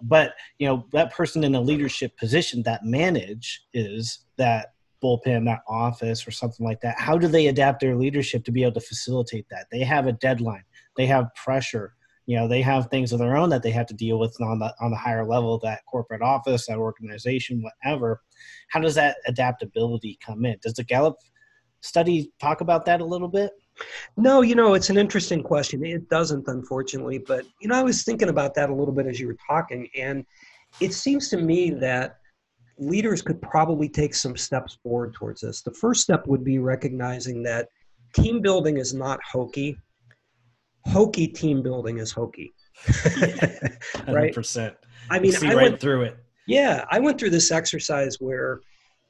But 0.01 0.33
you 0.59 0.67
know 0.67 0.85
that 0.91 1.13
person 1.13 1.43
in 1.45 1.55
a 1.55 1.61
leadership 1.61 2.17
position 2.17 2.63
that 2.63 2.83
manage 2.83 3.63
is 3.73 4.25
that 4.37 4.73
bullpen, 5.01 5.45
that 5.45 5.61
office, 5.69 6.27
or 6.27 6.31
something 6.31 6.65
like 6.65 6.81
that. 6.81 6.99
How 6.99 7.17
do 7.17 7.27
they 7.27 7.47
adapt 7.47 7.79
their 7.79 7.95
leadership 7.95 8.43
to 8.45 8.51
be 8.51 8.63
able 8.63 8.73
to 8.73 8.81
facilitate 8.81 9.47
that? 9.49 9.67
They 9.71 9.79
have 9.79 10.07
a 10.07 10.11
deadline. 10.11 10.63
They 10.97 11.05
have 11.05 11.33
pressure 11.35 11.93
you 12.25 12.35
know 12.35 12.47
they 12.47 12.61
have 12.61 12.87
things 12.87 13.13
of 13.13 13.19
their 13.19 13.37
own 13.37 13.49
that 13.49 13.63
they 13.63 13.71
have 13.71 13.85
to 13.87 13.93
deal 13.93 14.19
with 14.19 14.35
on 14.41 14.59
the 14.59 14.73
on 14.81 14.91
the 14.91 14.97
higher 14.97 15.25
level 15.25 15.59
that 15.59 15.81
corporate 15.89 16.21
office 16.21 16.67
that 16.67 16.77
organization 16.77 17.63
whatever. 17.63 18.21
How 18.69 18.79
does 18.79 18.95
that 18.95 19.17
adaptability 19.27 20.17
come 20.25 20.45
in? 20.45 20.57
Does 20.61 20.73
the 20.73 20.83
gallup 20.83 21.17
study 21.81 22.31
talk 22.39 22.61
about 22.61 22.85
that 22.85 23.01
a 23.01 23.05
little 23.05 23.27
bit? 23.27 23.51
No 24.17 24.41
you 24.41 24.55
know 24.55 24.73
it's 24.73 24.89
an 24.89 24.97
interesting 24.97 25.43
question. 25.43 25.85
It 25.85 26.09
doesn't 26.09 26.47
unfortunately 26.47 27.19
but 27.19 27.45
you 27.61 27.67
know 27.67 27.75
i 27.75 27.83
was 27.83 28.03
thinking 28.03 28.29
about 28.29 28.55
that 28.55 28.69
a 28.69 28.73
little 28.73 28.93
bit 28.93 29.07
as 29.07 29.19
you 29.19 29.27
were 29.27 29.37
talking 29.47 29.87
and 29.95 30.25
it 30.81 30.93
seems 30.93 31.29
to 31.29 31.37
me 31.37 31.71
that 31.71 32.17
leaders 32.77 33.21
could 33.21 33.41
probably 33.41 33.87
take 33.87 34.13
some 34.13 34.35
steps 34.35 34.77
forward 34.83 35.13
towards 35.13 35.41
this. 35.41 35.61
The 35.61 35.71
first 35.71 36.01
step 36.01 36.27
would 36.27 36.43
be 36.43 36.59
recognizing 36.59 37.43
that 37.43 37.69
team 38.13 38.41
building 38.41 38.77
is 38.77 38.93
not 38.93 39.19
hokey 39.23 39.77
hokey 40.87 41.27
team 41.27 41.61
building 41.61 41.97
is 41.97 42.11
hokey. 42.11 42.53
right? 44.07 44.33
100%. 44.33 44.75
I 45.09 45.19
mean, 45.19 45.31
see 45.31 45.47
I 45.47 45.53
right 45.53 45.71
went, 45.71 45.79
through 45.79 46.03
it. 46.03 46.17
Yeah, 46.47 46.85
I 46.91 46.99
went 46.99 47.19
through 47.19 47.31
this 47.31 47.51
exercise 47.51 48.17
where 48.19 48.61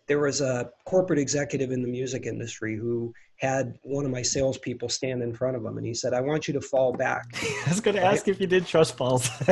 there 0.08 0.20
was 0.20 0.42
a 0.42 0.70
corporate 0.86 1.20
executive 1.20 1.72
in 1.72 1.82
the 1.82 1.88
music 1.88 2.26
industry 2.26 2.76
who 2.76 3.14
had 3.38 3.78
one 3.84 4.06
of 4.06 4.12
my 4.12 4.22
salespeople 4.22 4.88
stand 4.90 5.22
in 5.22 5.34
front 5.34 5.58
of 5.58 5.66
him, 5.66 5.78
and 5.78 5.86
he 5.86 5.94
said, 5.94 6.14
"I 6.14 6.22
want 6.22 6.48
you 6.48 6.54
to 6.54 6.62
fall 6.62 6.94
back." 6.94 7.26
I 7.66 7.70
was 7.70 7.80
going 7.80 7.96
to 7.96 8.04
ask 8.04 8.28
if 8.28 8.40
you 8.40 8.48
did 8.48 8.66
trust 8.66 8.96
falls. 8.96 9.30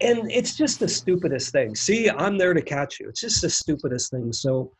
and 0.00 0.30
it's 0.30 0.56
just 0.56 0.80
the 0.80 0.88
stupidest 0.88 1.52
thing. 1.52 1.74
See, 1.74 2.10
I'm 2.10 2.36
there 2.36 2.54
to 2.54 2.62
catch 2.62 3.00
you. 3.00 3.08
It's 3.08 3.20
just 3.20 3.42
the 3.42 3.50
stupidest 3.50 4.10
thing. 4.10 4.32
So 4.32 4.72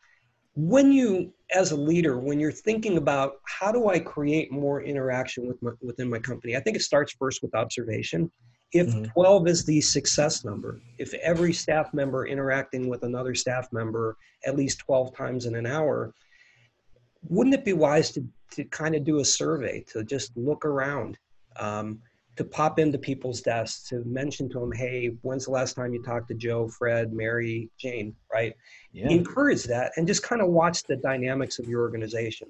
when 0.59 0.91
you 0.91 1.31
as 1.55 1.71
a 1.71 1.75
leader 1.75 2.19
when 2.19 2.37
you're 2.37 2.51
thinking 2.51 2.97
about 2.97 3.35
how 3.45 3.71
do 3.71 3.87
i 3.87 3.97
create 3.97 4.51
more 4.51 4.81
interaction 4.81 5.47
with 5.47 5.61
my, 5.61 5.71
within 5.81 6.09
my 6.09 6.19
company 6.19 6.57
i 6.57 6.59
think 6.59 6.75
it 6.75 6.81
starts 6.81 7.13
first 7.13 7.41
with 7.41 7.55
observation 7.55 8.29
if 8.73 8.87
mm-hmm. 8.87 9.05
12 9.13 9.47
is 9.47 9.63
the 9.63 9.79
success 9.79 10.43
number 10.43 10.81
if 10.97 11.13
every 11.15 11.53
staff 11.53 11.93
member 11.93 12.27
interacting 12.27 12.89
with 12.89 13.03
another 13.03 13.33
staff 13.33 13.69
member 13.71 14.17
at 14.45 14.57
least 14.57 14.79
12 14.79 15.15
times 15.15 15.45
in 15.45 15.55
an 15.55 15.65
hour 15.65 16.13
wouldn't 17.29 17.55
it 17.55 17.63
be 17.63 17.73
wise 17.73 18.11
to, 18.11 18.25
to 18.51 18.65
kind 18.65 18.95
of 18.95 19.05
do 19.05 19.19
a 19.19 19.25
survey 19.25 19.81
to 19.87 20.03
just 20.03 20.35
look 20.35 20.65
around 20.65 21.17
um, 21.55 22.01
to 22.35 22.43
pop 22.45 22.79
into 22.79 22.97
people's 22.97 23.41
desks 23.41 23.89
to 23.89 24.03
mention 24.05 24.49
to 24.49 24.59
them, 24.59 24.71
hey, 24.71 25.11
when's 25.23 25.45
the 25.45 25.51
last 25.51 25.73
time 25.73 25.93
you 25.93 26.01
talked 26.01 26.29
to 26.29 26.33
Joe, 26.33 26.69
Fred, 26.69 27.11
Mary, 27.11 27.69
Jane, 27.77 28.15
right? 28.31 28.53
Yeah. 28.93 29.09
Encourage 29.09 29.63
that 29.65 29.91
and 29.97 30.07
just 30.07 30.23
kind 30.23 30.41
of 30.41 30.47
watch 30.49 30.83
the 30.83 30.95
dynamics 30.95 31.59
of 31.59 31.67
your 31.67 31.81
organization. 31.81 32.47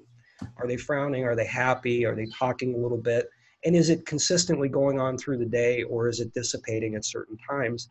Are 0.58 0.66
they 0.66 0.76
frowning? 0.76 1.24
Are 1.24 1.36
they 1.36 1.46
happy? 1.46 2.04
Are 2.04 2.14
they 2.14 2.26
talking 2.26 2.74
a 2.74 2.78
little 2.78 2.98
bit? 2.98 3.28
And 3.64 3.76
is 3.76 3.90
it 3.90 4.06
consistently 4.06 4.68
going 4.68 5.00
on 5.00 5.18
through 5.18 5.38
the 5.38 5.44
day 5.44 5.82
or 5.82 6.08
is 6.08 6.20
it 6.20 6.32
dissipating 6.34 6.94
at 6.94 7.04
certain 7.04 7.36
times? 7.48 7.90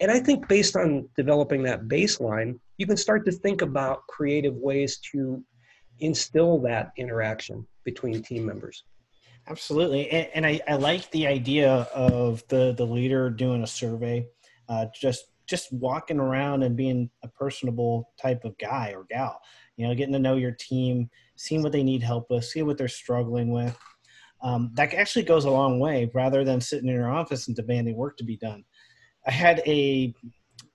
And 0.00 0.10
I 0.10 0.18
think 0.18 0.48
based 0.48 0.76
on 0.76 1.08
developing 1.16 1.62
that 1.64 1.88
baseline, 1.88 2.58
you 2.78 2.86
can 2.86 2.96
start 2.96 3.26
to 3.26 3.32
think 3.32 3.60
about 3.60 4.06
creative 4.06 4.54
ways 4.54 4.98
to 5.12 5.44
instill 5.98 6.58
that 6.60 6.92
interaction 6.96 7.66
between 7.84 8.22
team 8.22 8.46
members. 8.46 8.84
Absolutely, 9.48 10.08
and, 10.10 10.28
and 10.34 10.46
I, 10.46 10.60
I, 10.68 10.74
like 10.76 11.10
the 11.10 11.26
idea 11.26 11.88
of 11.94 12.42
the 12.48 12.74
the 12.76 12.84
leader 12.86 13.30
doing 13.30 13.62
a 13.62 13.66
survey, 13.66 14.26
uh, 14.68 14.86
just 14.94 15.24
just 15.48 15.72
walking 15.72 16.20
around 16.20 16.62
and 16.62 16.76
being 16.76 17.10
a 17.24 17.28
personable 17.28 18.10
type 18.20 18.44
of 18.44 18.56
guy 18.58 18.92
or 18.96 19.04
gal. 19.10 19.40
You 19.76 19.88
know, 19.88 19.94
getting 19.94 20.12
to 20.12 20.18
know 20.20 20.36
your 20.36 20.52
team, 20.52 21.10
seeing 21.36 21.62
what 21.62 21.72
they 21.72 21.82
need 21.82 22.02
help 22.02 22.26
with, 22.30 22.44
seeing 22.44 22.66
what 22.66 22.78
they're 22.78 22.86
struggling 22.88 23.50
with. 23.50 23.76
Um, 24.42 24.70
that 24.74 24.94
actually 24.94 25.24
goes 25.24 25.44
a 25.44 25.50
long 25.50 25.80
way, 25.80 26.10
rather 26.14 26.44
than 26.44 26.60
sitting 26.60 26.88
in 26.88 26.94
your 26.94 27.10
office 27.10 27.48
and 27.48 27.56
demanding 27.56 27.96
work 27.96 28.16
to 28.18 28.24
be 28.24 28.36
done. 28.36 28.64
I 29.26 29.32
had 29.32 29.62
a, 29.66 30.14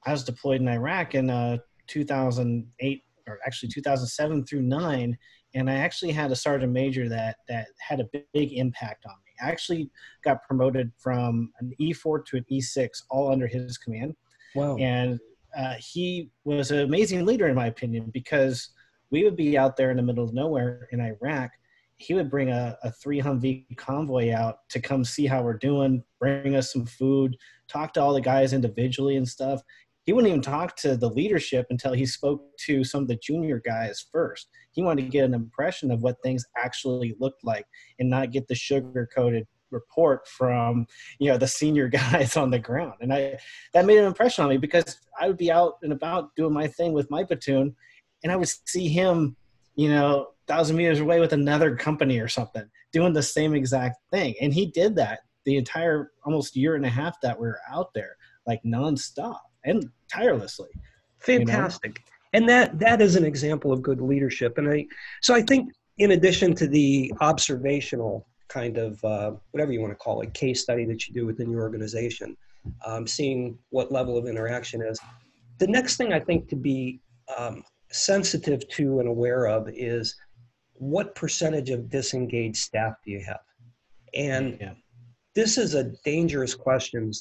I 0.06 0.12
was 0.12 0.24
deployed 0.24 0.62
in 0.62 0.68
Iraq 0.68 1.16
in 1.16 1.30
uh, 1.30 1.58
2008 1.88 3.04
or 3.28 3.40
actually 3.46 3.70
2007 3.70 4.46
through 4.46 4.62
nine, 4.62 5.18
and 5.54 5.70
I 5.70 5.76
actually 5.76 6.12
had 6.12 6.32
a 6.32 6.36
sergeant 6.36 6.72
major 6.72 7.08
that 7.10 7.38
that 7.48 7.68
had 7.80 8.00
a 8.00 8.10
big 8.34 8.54
impact 8.54 9.06
on 9.06 9.14
me. 9.26 9.34
I 9.46 9.50
actually 9.52 9.90
got 10.24 10.44
promoted 10.44 10.92
from 10.98 11.52
an 11.60 11.74
E4 11.80 12.26
to 12.26 12.38
an 12.38 12.46
E6, 12.52 12.90
all 13.10 13.32
under 13.32 13.48
his 13.48 13.78
command. 13.78 14.16
Wow! 14.56 14.78
And 14.78 15.20
uh, 15.58 15.76
he 15.80 16.32
was 16.44 16.72
an 16.72 16.80
amazing 16.80 17.26
leader, 17.26 17.48
in 17.48 17.56
my 17.56 17.68
opinion, 17.68 18.12
because 18.14 18.70
we 19.12 19.24
would 19.24 19.36
be 19.36 19.58
out 19.58 19.78
there 19.78 19.92
in 19.92 19.98
the 19.98 20.04
middle 20.04 20.24
of 20.24 20.34
nowhere 20.34 20.88
in 20.92 21.00
Iraq. 21.00 21.52
He 21.98 22.14
would 22.14 22.30
bring 22.30 22.50
a, 22.50 22.78
a 22.84 22.92
three 22.92 23.22
Humvee 23.22 23.78
convoy 23.78 24.34
out 24.34 24.68
to 24.70 24.82
come 24.82 25.06
see 25.06 25.26
how 25.26 25.42
we're 25.42 25.54
doing, 25.54 26.04
bring 26.20 26.58
us 26.58 26.74
some 26.74 26.86
food, 26.86 27.38
talk 27.70 27.94
to 27.94 28.02
all 28.02 28.14
the 28.14 28.20
guys 28.20 28.52
individually 28.52 29.16
and 29.16 29.28
stuff 29.28 29.62
he 30.06 30.14
wouldn't 30.14 30.30
even 30.30 30.42
talk 30.42 30.76
to 30.78 30.96
the 30.96 31.10
leadership 31.10 31.68
until 31.70 31.94
he 31.94 32.06
spoke 32.06 32.44
to 32.60 32.84
some 32.84 33.04
of 33.04 33.08
the 33.08 33.18
junior 33.18 33.62
guys 33.66 34.06
first. 34.12 34.48
He 34.72 34.84
wanted 34.84 35.04
to 35.04 35.10
get 35.10 35.26
an 35.26 35.34
impression 35.34 35.92
of 35.92 36.02
what 36.02 36.22
things 36.22 36.46
actually 36.58 37.16
looked 37.20 37.44
like 37.44 37.66
and 38.00 38.10
not 38.10 38.32
get 38.32 38.48
the 38.48 38.56
sugar 38.56 39.10
coated 39.14 39.48
report 39.72 40.28
from 40.28 40.86
you 41.20 41.30
know 41.30 41.38
the 41.38 41.48
senior 41.48 41.88
guys 42.12 42.38
on 42.38 42.52
the 42.52 42.60
ground. 42.60 42.94
And 43.02 43.14
i 43.14 43.38
that 43.74 43.86
made 43.86 43.98
an 43.98 44.06
impression 44.06 44.44
on 44.44 44.50
me 44.50 44.58
because 44.58 45.00
i 45.20 45.28
would 45.28 45.38
be 45.38 45.52
out 45.52 45.78
and 45.82 45.92
about 45.92 46.36
doing 46.36 46.54
my 46.54 46.68
thing 46.68 46.94
with 46.94 47.10
my 47.10 47.24
platoon 47.24 47.76
and 48.24 48.32
i 48.32 48.36
would 48.36 48.48
see 48.48 48.88
him 48.88 49.36
you 49.76 49.90
know 49.90 50.28
thousand 50.48 50.76
meters 50.76 51.00
away 51.00 51.20
with 51.20 51.34
another 51.34 51.76
company 51.76 52.20
or 52.20 52.28
something 52.28 52.70
doing 52.92 53.14
the 53.14 53.22
same 53.22 53.54
exact 53.54 53.98
thing. 54.10 54.36
And 54.40 54.54
he 54.54 54.68
did 54.68 54.96
that 54.96 55.20
the 55.46 55.58
entire 55.58 56.12
almost 56.24 56.56
year 56.56 56.76
and 56.76 56.86
a 56.86 56.90
half 56.90 57.20
that 57.22 57.38
we 57.40 57.46
were 57.46 57.60
out 57.70 57.94
there 57.94 58.16
like 58.48 58.62
nonstop 58.64 59.40
and 59.66 59.90
tirelessly 60.12 60.70
fantastic 61.20 61.98
you 61.98 62.40
know? 62.40 62.40
and 62.40 62.50
that 62.50 62.80
that 62.80 63.02
is 63.02 63.16
an 63.16 63.26
example 63.26 63.72
of 63.72 63.82
good 63.82 64.02
leadership 64.02 64.58
and 64.58 64.70
i 64.70 64.86
so 65.22 65.34
i 65.34 65.42
think 65.42 65.72
in 65.98 66.12
addition 66.12 66.54
to 66.54 66.68
the 66.68 67.12
observational 67.22 68.28
kind 68.48 68.78
of 68.78 69.04
uh, 69.04 69.32
whatever 69.52 69.72
you 69.72 69.82
want 69.82 69.92
to 69.92 69.98
call 69.98 70.22
it 70.22 70.34
case 70.34 70.62
study 70.62 70.86
that 70.86 71.08
you 71.08 71.14
do 71.14 71.26
within 71.26 71.50
your 71.50 71.62
organization 71.62 72.38
um, 72.86 73.08
seeing 73.08 73.58
what 73.70 73.92
level 73.92 74.18
of 74.18 74.28
interaction 74.28 74.82
is 74.82 75.00
the 75.58 75.68
next 75.68 75.98
thing 75.98 76.14
i 76.14 76.20
think 76.20 76.48
to 76.48 76.56
be 76.56 77.00
um, 77.38 77.64
sensitive 77.92 78.68
to 78.70 79.00
and 79.00 79.10
aware 79.10 79.48
of 79.48 79.68
is 79.70 80.16
what 80.74 81.16
percentage 81.16 81.70
of 81.70 81.90
disengaged 81.90 82.58
staff 82.58 82.94
do 83.04 83.12
you 83.12 83.24
have 83.26 83.40
and 84.14 84.58
yeah. 84.60 84.74
this 85.34 85.58
is 85.58 85.74
a 85.74 85.92
dangerous 86.04 86.54
question 86.54 87.12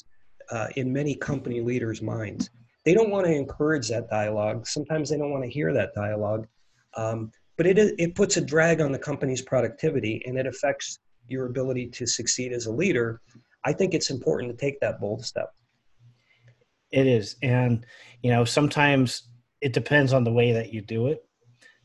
uh, 0.51 0.67
in 0.75 0.91
many 0.91 1.15
company 1.15 1.61
leaders 1.61 2.01
minds 2.01 2.49
they 2.85 2.93
don't 2.93 3.09
want 3.09 3.25
to 3.25 3.33
encourage 3.33 3.87
that 3.87 4.09
dialogue 4.09 4.65
sometimes 4.67 5.09
they 5.09 5.17
don't 5.17 5.31
want 5.31 5.43
to 5.43 5.49
hear 5.49 5.73
that 5.73 5.93
dialogue 5.93 6.47
um, 6.95 7.31
but 7.57 7.65
it, 7.65 7.77
it 7.77 8.15
puts 8.15 8.37
a 8.37 8.41
drag 8.41 8.81
on 8.81 8.91
the 8.91 8.99
company's 8.99 9.41
productivity 9.41 10.21
and 10.25 10.37
it 10.37 10.45
affects 10.45 10.99
your 11.27 11.47
ability 11.47 11.87
to 11.87 12.05
succeed 12.05 12.51
as 12.51 12.65
a 12.65 12.71
leader, 12.71 13.21
I 13.63 13.73
think 13.73 13.93
it's 13.93 14.09
important 14.09 14.51
to 14.51 14.57
take 14.57 14.79
that 14.81 14.99
bold 14.99 15.25
step. 15.25 15.51
It 16.91 17.07
is. 17.07 17.35
And, 17.41 17.85
you 18.21 18.31
know, 18.31 18.45
sometimes 18.45 19.29
it 19.61 19.73
depends 19.73 20.13
on 20.13 20.23
the 20.23 20.31
way 20.31 20.51
that 20.51 20.73
you 20.73 20.81
do 20.81 21.07
it 21.07 21.25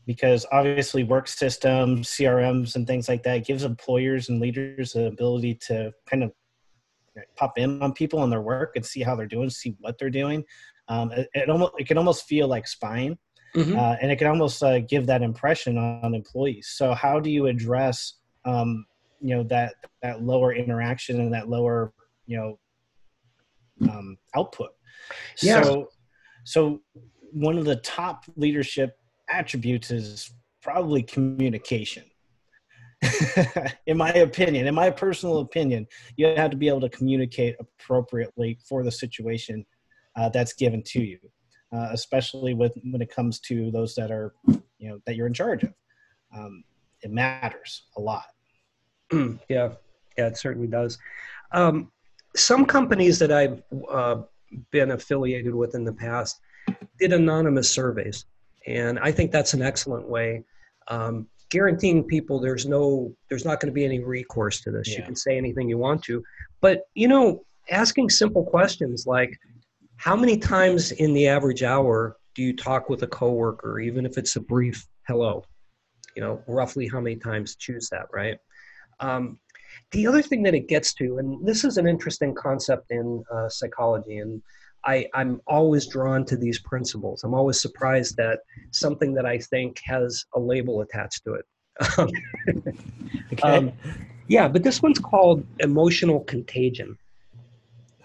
because 0.05 0.45
obviously 0.51 1.03
work 1.03 1.27
systems, 1.27 2.09
CRMs, 2.09 2.75
and 2.75 2.85
things 2.85 3.07
like 3.07 3.23
that 3.23 3.45
gives 3.45 3.63
employers 3.63 4.29
and 4.29 4.39
leaders 4.39 4.93
the 4.93 5.07
ability 5.07 5.55
to 5.67 5.91
kind 6.05 6.23
of 6.23 6.31
pop 7.35 7.57
in 7.57 7.81
on 7.81 7.93
people 7.93 8.23
and 8.23 8.31
their 8.31 8.41
work 8.41 8.73
and 8.75 8.85
see 8.85 9.01
how 9.01 9.15
they're 9.15 9.25
doing, 9.25 9.49
see 9.49 9.75
what 9.79 9.97
they're 9.97 10.09
doing. 10.09 10.43
Um, 10.87 11.11
it, 11.11 11.29
it, 11.33 11.49
almost 11.49 11.73
it 11.77 11.87
can 11.87 11.97
almost 11.97 12.25
feel 12.25 12.47
like 12.47 12.67
spying, 12.67 13.17
mm-hmm. 13.55 13.77
uh, 13.77 13.95
and 14.01 14.11
it 14.11 14.17
can 14.17 14.27
almost 14.27 14.61
uh, 14.63 14.79
give 14.79 15.05
that 15.07 15.21
impression 15.21 15.77
on 15.77 16.13
employees. 16.13 16.69
So 16.73 16.93
how 16.93 17.19
do 17.19 17.29
you 17.29 17.47
address 17.47 18.15
um, 18.45 18.85
you 19.21 19.35
know 19.35 19.43
that 19.43 19.75
that 20.01 20.23
lower 20.23 20.53
interaction 20.53 21.21
and 21.21 21.33
that 21.33 21.47
lower 21.47 21.93
you 22.25 22.37
know 22.37 22.59
um, 23.89 24.17
output 24.35 24.71
yeah. 25.41 25.61
so 25.61 25.89
so 26.43 26.81
one 27.31 27.57
of 27.57 27.65
the 27.65 27.77
top 27.77 28.25
leadership 28.35 28.97
attributes 29.29 29.91
is 29.91 30.33
probably 30.61 31.01
communication 31.01 32.03
in 33.87 33.97
my 33.97 34.11
opinion 34.11 34.67
in 34.67 34.75
my 34.75 34.89
personal 34.89 35.39
opinion 35.39 35.87
you 36.17 36.27
have 36.27 36.51
to 36.51 36.57
be 36.57 36.67
able 36.67 36.81
to 36.81 36.89
communicate 36.89 37.55
appropriately 37.59 38.57
for 38.67 38.83
the 38.83 38.91
situation 38.91 39.65
uh, 40.15 40.29
that's 40.29 40.53
given 40.53 40.83
to 40.83 41.01
you 41.01 41.17
uh, 41.73 41.87
especially 41.91 42.53
with 42.53 42.73
when 42.91 43.01
it 43.01 43.13
comes 43.13 43.39
to 43.39 43.71
those 43.71 43.95
that 43.95 44.11
are 44.11 44.33
you 44.77 44.89
know 44.89 44.99
that 45.05 45.15
you're 45.15 45.27
in 45.27 45.33
charge 45.33 45.63
of 45.63 45.73
um, 46.37 46.63
it 47.01 47.09
matters 47.09 47.83
a 47.97 48.01
lot 48.01 48.25
yeah, 49.49 49.69
yeah, 50.17 50.27
it 50.27 50.37
certainly 50.37 50.67
does. 50.67 50.97
Um, 51.51 51.91
some 52.35 52.65
companies 52.65 53.19
that 53.19 53.31
I've 53.31 53.61
uh, 53.89 54.21
been 54.71 54.91
affiliated 54.91 55.53
with 55.53 55.75
in 55.75 55.83
the 55.83 55.93
past 55.93 56.39
did 56.99 57.13
anonymous 57.13 57.69
surveys, 57.69 58.25
and 58.67 58.99
I 58.99 59.11
think 59.11 59.31
that's 59.31 59.53
an 59.53 59.61
excellent 59.61 60.07
way. 60.07 60.43
Um, 60.87 61.27
guaranteeing 61.51 62.03
people 62.03 62.39
there's 62.39 62.65
no 62.65 63.13
there's 63.29 63.45
not 63.45 63.59
going 63.59 63.67
to 63.67 63.73
be 63.73 63.85
any 63.85 63.99
recourse 63.99 64.61
to 64.61 64.71
this. 64.71 64.87
Yeah. 64.89 64.99
You 64.99 65.03
can 65.03 65.15
say 65.15 65.37
anything 65.37 65.69
you 65.69 65.77
want 65.77 66.01
to, 66.03 66.23
but 66.61 66.83
you 66.95 67.07
know, 67.07 67.45
asking 67.69 68.09
simple 68.09 68.43
questions 68.43 69.05
like, 69.05 69.37
how 69.97 70.15
many 70.15 70.37
times 70.37 70.91
in 70.93 71.13
the 71.13 71.27
average 71.27 71.61
hour 71.61 72.17
do 72.33 72.41
you 72.41 72.55
talk 72.55 72.89
with 72.89 73.03
a 73.03 73.07
coworker, 73.07 73.79
even 73.79 74.05
if 74.05 74.17
it's 74.17 74.35
a 74.35 74.39
brief 74.39 74.87
hello? 75.07 75.43
You 76.15 76.23
know, 76.23 76.41
roughly 76.47 76.87
how 76.87 76.99
many 76.99 77.17
times 77.17 77.55
choose 77.55 77.87
that, 77.89 78.07
right? 78.11 78.37
Um, 78.99 79.37
the 79.91 80.07
other 80.07 80.21
thing 80.21 80.43
that 80.43 80.55
it 80.55 80.67
gets 80.67 80.93
to, 80.95 81.17
and 81.17 81.45
this 81.45 81.63
is 81.63 81.77
an 81.77 81.87
interesting 81.87 82.33
concept 82.33 82.91
in 82.91 83.23
uh, 83.33 83.49
psychology, 83.49 84.17
and 84.17 84.41
I, 84.85 85.07
I'm 85.13 85.41
always 85.47 85.87
drawn 85.87 86.25
to 86.25 86.37
these 86.37 86.59
principles. 86.59 87.23
I'm 87.23 87.33
always 87.33 87.61
surprised 87.61 88.15
that 88.17 88.39
something 88.71 89.13
that 89.13 89.25
I 89.25 89.37
think 89.37 89.79
has 89.83 90.25
a 90.35 90.39
label 90.39 90.81
attached 90.81 91.23
to 91.25 91.33
it. 91.33 91.45
okay. 93.33 93.41
Um, 93.43 93.71
yeah, 94.27 94.47
but 94.47 94.63
this 94.63 94.81
one's 94.81 94.99
called 94.99 95.45
emotional 95.59 96.21
contagion. 96.21 96.97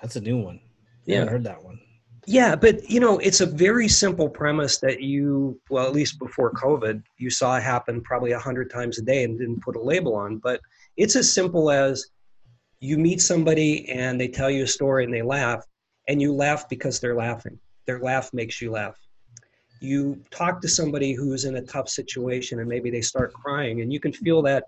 That's 0.00 0.16
a 0.16 0.20
new 0.20 0.38
one. 0.38 0.60
Yeah, 1.04 1.22
I 1.22 1.26
heard 1.26 1.44
that 1.44 1.62
one. 1.62 1.80
Yeah, 2.26 2.56
but 2.56 2.88
you 2.90 2.98
know, 2.98 3.18
it's 3.18 3.40
a 3.40 3.46
very 3.46 3.86
simple 3.86 4.28
premise 4.28 4.78
that 4.78 5.00
you, 5.00 5.60
well, 5.70 5.86
at 5.86 5.92
least 5.92 6.18
before 6.18 6.52
COVID, 6.52 7.02
you 7.18 7.30
saw 7.30 7.56
it 7.56 7.62
happen 7.62 8.00
probably 8.02 8.32
a 8.32 8.38
hundred 8.38 8.70
times 8.70 8.98
a 8.98 9.02
day 9.02 9.22
and 9.22 9.38
didn't 9.38 9.62
put 9.62 9.76
a 9.76 9.80
label 9.80 10.16
on. 10.16 10.38
But 10.38 10.60
it's 10.96 11.14
as 11.14 11.32
simple 11.32 11.70
as 11.70 12.04
you 12.80 12.98
meet 12.98 13.20
somebody 13.20 13.88
and 13.88 14.20
they 14.20 14.28
tell 14.28 14.50
you 14.50 14.64
a 14.64 14.66
story 14.66 15.04
and 15.04 15.14
they 15.14 15.22
laugh, 15.22 15.64
and 16.08 16.20
you 16.20 16.32
laugh 16.32 16.68
because 16.68 17.00
they're 17.00 17.16
laughing. 17.16 17.58
Their 17.86 18.00
laugh 18.00 18.32
makes 18.32 18.60
you 18.60 18.70
laugh. 18.70 18.96
You 19.80 20.22
talk 20.30 20.60
to 20.62 20.68
somebody 20.68 21.12
who's 21.12 21.44
in 21.44 21.56
a 21.56 21.62
tough 21.62 21.88
situation 21.88 22.60
and 22.60 22.68
maybe 22.68 22.90
they 22.90 23.02
start 23.02 23.32
crying, 23.32 23.80
and 23.82 23.92
you 23.92 24.00
can 24.00 24.12
feel 24.12 24.42
that, 24.42 24.64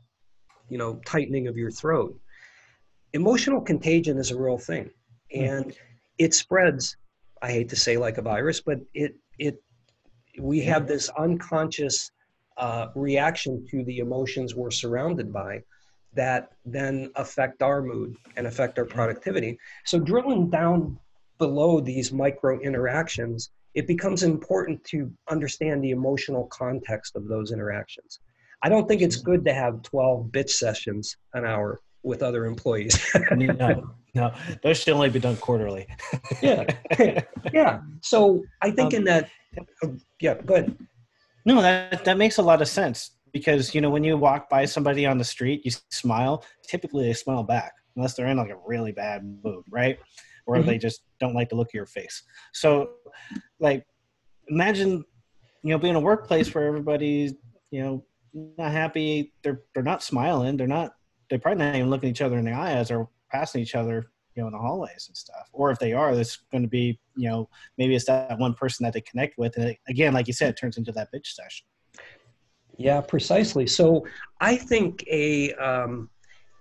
you 0.68 0.78
know, 0.78 1.00
tightening 1.06 1.48
of 1.48 1.56
your 1.56 1.70
throat. 1.70 2.18
Emotional 3.14 3.60
contagion 3.60 4.18
is 4.18 4.30
a 4.30 4.38
real 4.38 4.58
thing, 4.58 4.90
and 5.34 5.74
it 6.18 6.34
spreads. 6.34 6.96
I 7.40 7.52
hate 7.52 7.68
to 7.70 7.76
say 7.76 7.96
like 7.96 8.18
a 8.18 8.22
virus, 8.22 8.60
but 8.60 8.80
it 8.94 9.14
it 9.38 9.62
we 10.38 10.60
have 10.60 10.86
this 10.86 11.08
unconscious 11.18 12.10
uh, 12.58 12.88
reaction 12.94 13.64
to 13.70 13.84
the 13.84 13.98
emotions 13.98 14.54
we're 14.54 14.70
surrounded 14.70 15.32
by 15.32 15.62
that 16.14 16.50
then 16.64 17.10
affect 17.14 17.62
our 17.62 17.80
mood 17.82 18.16
and 18.36 18.46
affect 18.46 18.78
our 18.78 18.84
productivity. 18.84 19.58
So 19.84 19.98
drilling 20.00 20.50
down 20.50 20.98
below 21.38 21.80
these 21.80 22.12
micro 22.12 22.60
interactions, 22.60 23.50
it 23.74 23.86
becomes 23.86 24.22
important 24.22 24.82
to 24.84 25.10
understand 25.30 25.82
the 25.82 25.90
emotional 25.90 26.46
context 26.46 27.16
of 27.16 27.28
those 27.28 27.52
interactions. 27.52 28.20
I 28.62 28.68
don't 28.68 28.88
think 28.88 29.02
it's 29.02 29.16
good 29.16 29.44
to 29.44 29.54
have 29.54 29.82
12 29.82 30.26
bitch 30.26 30.50
sessions 30.50 31.16
an 31.34 31.44
hour 31.44 31.78
with 32.02 32.22
other 32.22 32.46
employees. 32.46 32.98
no, 33.30 33.94
no, 34.14 34.32
those 34.62 34.78
should 34.78 34.94
only 34.94 35.10
be 35.10 35.20
done 35.20 35.36
quarterly. 35.36 35.86
yeah, 36.42 36.64
yeah. 37.52 37.80
So 38.02 38.42
I 38.62 38.70
think 38.70 38.94
um, 38.94 38.98
in 38.98 39.04
that, 39.04 39.30
uh, 39.82 39.88
yeah, 40.20 40.34
good. 40.44 40.76
No, 41.44 41.62
that 41.62 42.04
that 42.04 42.18
makes 42.18 42.38
a 42.38 42.42
lot 42.42 42.60
of 42.60 42.68
sense 42.68 43.12
because 43.32 43.74
you 43.74 43.80
know 43.80 43.90
when 43.90 44.04
you 44.04 44.16
walk 44.16 44.48
by 44.48 44.64
somebody 44.64 45.06
on 45.06 45.18
the 45.18 45.24
street 45.24 45.64
you 45.64 45.70
smile 45.90 46.44
typically 46.66 47.06
they 47.06 47.12
smile 47.12 47.42
back 47.42 47.72
unless 47.96 48.14
they're 48.14 48.26
in 48.26 48.36
like 48.36 48.50
a 48.50 48.58
really 48.66 48.92
bad 48.92 49.22
mood 49.44 49.64
right 49.70 49.98
or 50.48 50.56
mm-hmm. 50.56 50.66
they 50.66 50.78
just 50.78 51.02
don't 51.20 51.34
like 51.34 51.48
the 51.48 51.54
look 51.54 51.68
of 51.68 51.74
your 51.74 51.86
face 51.86 52.24
so 52.52 52.90
like 53.60 53.86
imagine 54.48 55.04
you 55.62 55.70
know 55.70 55.78
being 55.78 55.94
a 55.94 56.00
workplace 56.00 56.52
where 56.54 56.66
everybody's 56.66 57.34
you 57.70 57.82
know 57.82 58.04
not 58.56 58.72
happy 58.72 59.32
they're 59.42 59.62
they're 59.74 59.82
not 59.82 60.02
smiling 60.02 60.56
they're 60.56 60.66
not 60.66 60.92
they're 61.30 61.38
probably 61.38 61.64
not 61.64 61.74
even 61.74 61.90
looking 61.90 62.10
each 62.10 62.22
other 62.22 62.38
in 62.38 62.44
the 62.44 62.52
eye 62.52 62.72
as 62.72 62.88
they're 62.88 63.06
passing 63.30 63.62
each 63.62 63.74
other 63.74 64.10
you 64.34 64.42
know 64.42 64.48
in 64.48 64.52
the 64.52 64.58
hallways 64.58 65.06
and 65.08 65.16
stuff 65.16 65.48
or 65.52 65.70
if 65.70 65.78
they 65.78 65.92
are 65.92 66.12
it's 66.12 66.38
going 66.50 66.62
to 66.62 66.68
be 66.68 66.98
you 67.16 67.28
know 67.28 67.48
maybe 67.76 67.94
it's 67.94 68.06
that 68.06 68.38
one 68.38 68.54
person 68.54 68.84
that 68.84 68.92
they 68.92 69.00
connect 69.00 69.38
with 69.38 69.56
and 69.56 69.70
it, 69.70 69.78
again 69.88 70.12
like 70.12 70.26
you 70.26 70.32
said 70.32 70.50
it 70.50 70.58
turns 70.58 70.76
into 70.76 70.92
that 70.92 71.08
bitch 71.12 71.26
session 71.26 71.66
yeah, 72.78 73.00
precisely. 73.00 73.66
So 73.66 74.06
I 74.40 74.56
think 74.56 75.04
a 75.08 75.52
um, 75.54 76.08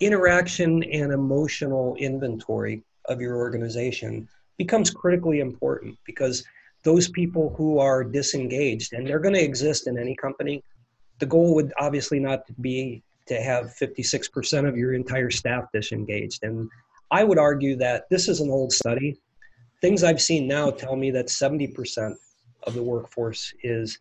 interaction 0.01 0.83
and 0.83 1.13
emotional 1.13 1.95
inventory 1.95 2.83
of 3.07 3.21
your 3.21 3.37
organization 3.37 4.27
becomes 4.57 4.89
critically 4.89 5.39
important 5.39 5.97
because 6.05 6.43
those 6.83 7.09
people 7.09 7.53
who 7.57 7.79
are 7.79 8.03
disengaged, 8.03 8.93
and 8.93 9.05
they're 9.05 9.19
going 9.19 9.33
to 9.35 9.43
exist 9.43 9.87
in 9.87 9.97
any 9.97 10.15
company, 10.15 10.63
the 11.19 11.25
goal 11.25 11.55
would 11.55 11.73
obviously 11.79 12.19
not 12.19 12.43
be 12.61 13.03
to 13.27 13.41
have 13.41 13.75
56% 13.79 14.67
of 14.67 14.77
your 14.77 14.93
entire 14.93 15.29
staff 15.29 15.65
disengaged. 15.73 16.43
And 16.43 16.69
I 17.11 17.23
would 17.23 17.37
argue 17.37 17.75
that 17.77 18.05
this 18.09 18.27
is 18.27 18.39
an 18.39 18.49
old 18.49 18.71
study. 18.71 19.19
Things 19.81 20.03
I've 20.03 20.21
seen 20.21 20.47
now 20.47 20.71
tell 20.71 20.95
me 20.95 21.11
that 21.11 21.27
70% 21.27 22.15
of 22.63 22.73
the 22.73 22.83
workforce 22.83 23.53
is 23.63 23.99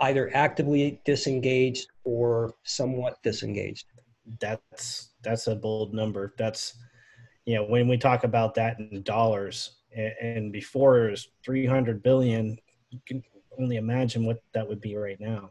either 0.00 0.30
actively 0.34 1.00
disengaged 1.04 1.88
or 2.04 2.54
somewhat 2.64 3.22
disengaged. 3.22 3.86
that's 4.40 5.10
that's 5.22 5.46
a 5.46 5.54
bold 5.54 5.92
number. 5.92 6.34
That's 6.38 6.74
you 7.46 7.54
know 7.54 7.64
when 7.64 7.88
we 7.88 7.96
talk 7.96 8.24
about 8.24 8.54
that 8.54 8.78
in 8.78 9.02
dollars, 9.02 9.76
and, 9.96 10.52
before 10.52 11.08
it 11.08 11.10
was 11.10 11.28
300 11.44 12.02
billion, 12.02 12.56
you 12.90 13.00
can 13.06 13.22
only 13.58 13.76
imagine 13.76 14.24
what 14.24 14.42
that 14.54 14.68
would 14.68 14.80
be 14.80 14.96
right 14.96 15.20
now. 15.20 15.50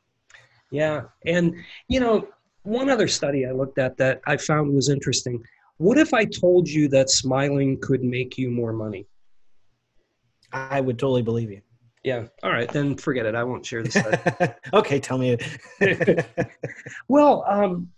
Yeah, 0.71 1.03
and 1.25 1.55
you 1.87 1.99
know 1.99 2.27
one 2.63 2.89
other 2.89 3.07
study 3.07 3.45
I 3.45 3.51
looked 3.51 3.79
at 3.79 3.97
that 3.97 4.21
I 4.27 4.37
found 4.37 4.73
was 4.73 4.89
interesting. 4.89 5.43
What 5.77 5.97
if 5.97 6.13
I 6.13 6.25
told 6.25 6.67
you 6.67 6.87
that 6.89 7.09
smiling 7.09 7.79
could 7.81 8.03
make 8.03 8.37
you 8.37 8.49
more 8.49 8.73
money? 8.73 9.07
I 10.51 10.81
would 10.81 10.99
totally 10.99 11.21
believe 11.21 11.51
you. 11.51 11.61
Yeah. 12.03 12.25
All 12.43 12.51
right, 12.51 12.69
then 12.69 12.95
forget 12.95 13.25
it. 13.25 13.35
I 13.35 13.43
won't 13.43 13.65
share 13.65 13.83
this. 13.83 13.97
okay, 14.73 14.99
tell 14.99 15.17
me. 15.17 15.37
well, 17.07 17.43
um, 17.47 17.89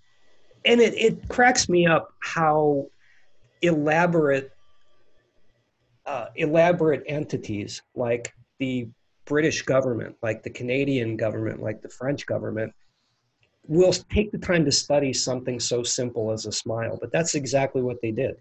and 0.65 0.81
it, 0.81 0.93
it 0.95 1.29
cracks 1.29 1.69
me 1.69 1.85
up 1.87 2.13
how 2.19 2.87
elaborate 3.61 4.51
uh, 6.05 6.27
elaborate 6.35 7.03
entities 7.05 7.81
like 7.95 8.33
the 8.59 8.89
British 9.25 9.61
government, 9.61 10.15
like 10.21 10.43
the 10.43 10.49
Canadian 10.49 11.15
government, 11.15 11.61
like 11.61 11.81
the 11.81 11.89
French 11.89 12.25
government, 12.25 12.73
will 13.67 13.93
take 13.93 14.31
the 14.31 14.37
time 14.37 14.65
to 14.65 14.71
study 14.71 15.13
something 15.13 15.59
so 15.59 15.83
simple 15.83 16.31
as 16.31 16.45
a 16.45 16.51
smile. 16.51 16.97
But 16.99 17.11
that's 17.11 17.35
exactly 17.35 17.81
what 17.81 18.01
they 18.01 18.11
did. 18.11 18.35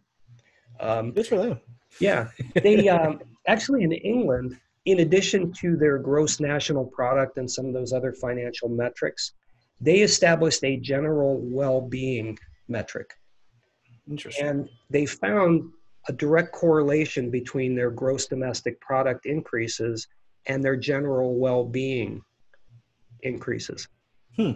Um, 0.80 1.12
Good 1.12 1.26
for 1.26 1.36
them. 1.36 1.60
Yeah, 1.98 2.28
they 2.54 2.88
um, 2.88 3.20
actually 3.46 3.82
in 3.82 3.92
England, 3.92 4.56
in 4.86 5.00
addition 5.00 5.52
to 5.60 5.76
their 5.76 5.98
gross 5.98 6.40
national 6.40 6.86
product 6.86 7.36
and 7.36 7.50
some 7.50 7.66
of 7.66 7.74
those 7.74 7.92
other 7.92 8.12
financial 8.12 8.68
metrics, 8.68 9.32
they 9.80 10.00
established 10.00 10.64
a 10.64 10.76
general 10.76 11.38
well-being 11.42 12.38
metric. 12.68 13.14
Interesting. 14.10 14.46
And 14.46 14.68
they 14.90 15.06
found 15.06 15.70
a 16.08 16.12
direct 16.12 16.52
correlation 16.52 17.30
between 17.30 17.74
their 17.74 17.90
gross 17.90 18.26
domestic 18.26 18.80
product 18.80 19.26
increases 19.26 20.08
and 20.46 20.64
their 20.64 20.76
general 20.76 21.38
well-being 21.38 22.22
increases. 23.22 23.86
Hmm. 24.36 24.52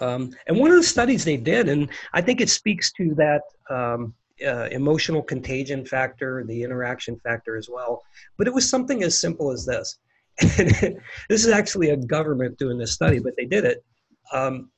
Um, 0.00 0.30
and 0.46 0.58
one 0.58 0.70
of 0.70 0.76
the 0.76 0.82
studies 0.82 1.24
they 1.24 1.36
did, 1.36 1.68
and 1.68 1.88
I 2.12 2.20
think 2.20 2.40
it 2.40 2.48
speaks 2.48 2.92
to 2.92 3.14
that 3.14 3.42
um, 3.70 4.14
uh, 4.44 4.68
emotional 4.70 5.22
contagion 5.22 5.84
factor, 5.86 6.44
the 6.44 6.62
interaction 6.62 7.18
factor 7.20 7.56
as 7.56 7.68
well. 7.70 8.02
But 8.36 8.46
it 8.46 8.54
was 8.54 8.68
something 8.68 9.02
as 9.02 9.18
simple 9.18 9.50
as 9.50 9.64
this. 9.64 9.98
this 10.40 11.44
is 11.44 11.48
actually 11.48 11.90
a 11.90 11.96
government 11.96 12.58
doing 12.58 12.76
this 12.76 12.92
study, 12.92 13.20
but 13.20 13.34
they 13.36 13.46
did 13.46 13.64
it. 13.64 13.84
Um, 14.32 14.70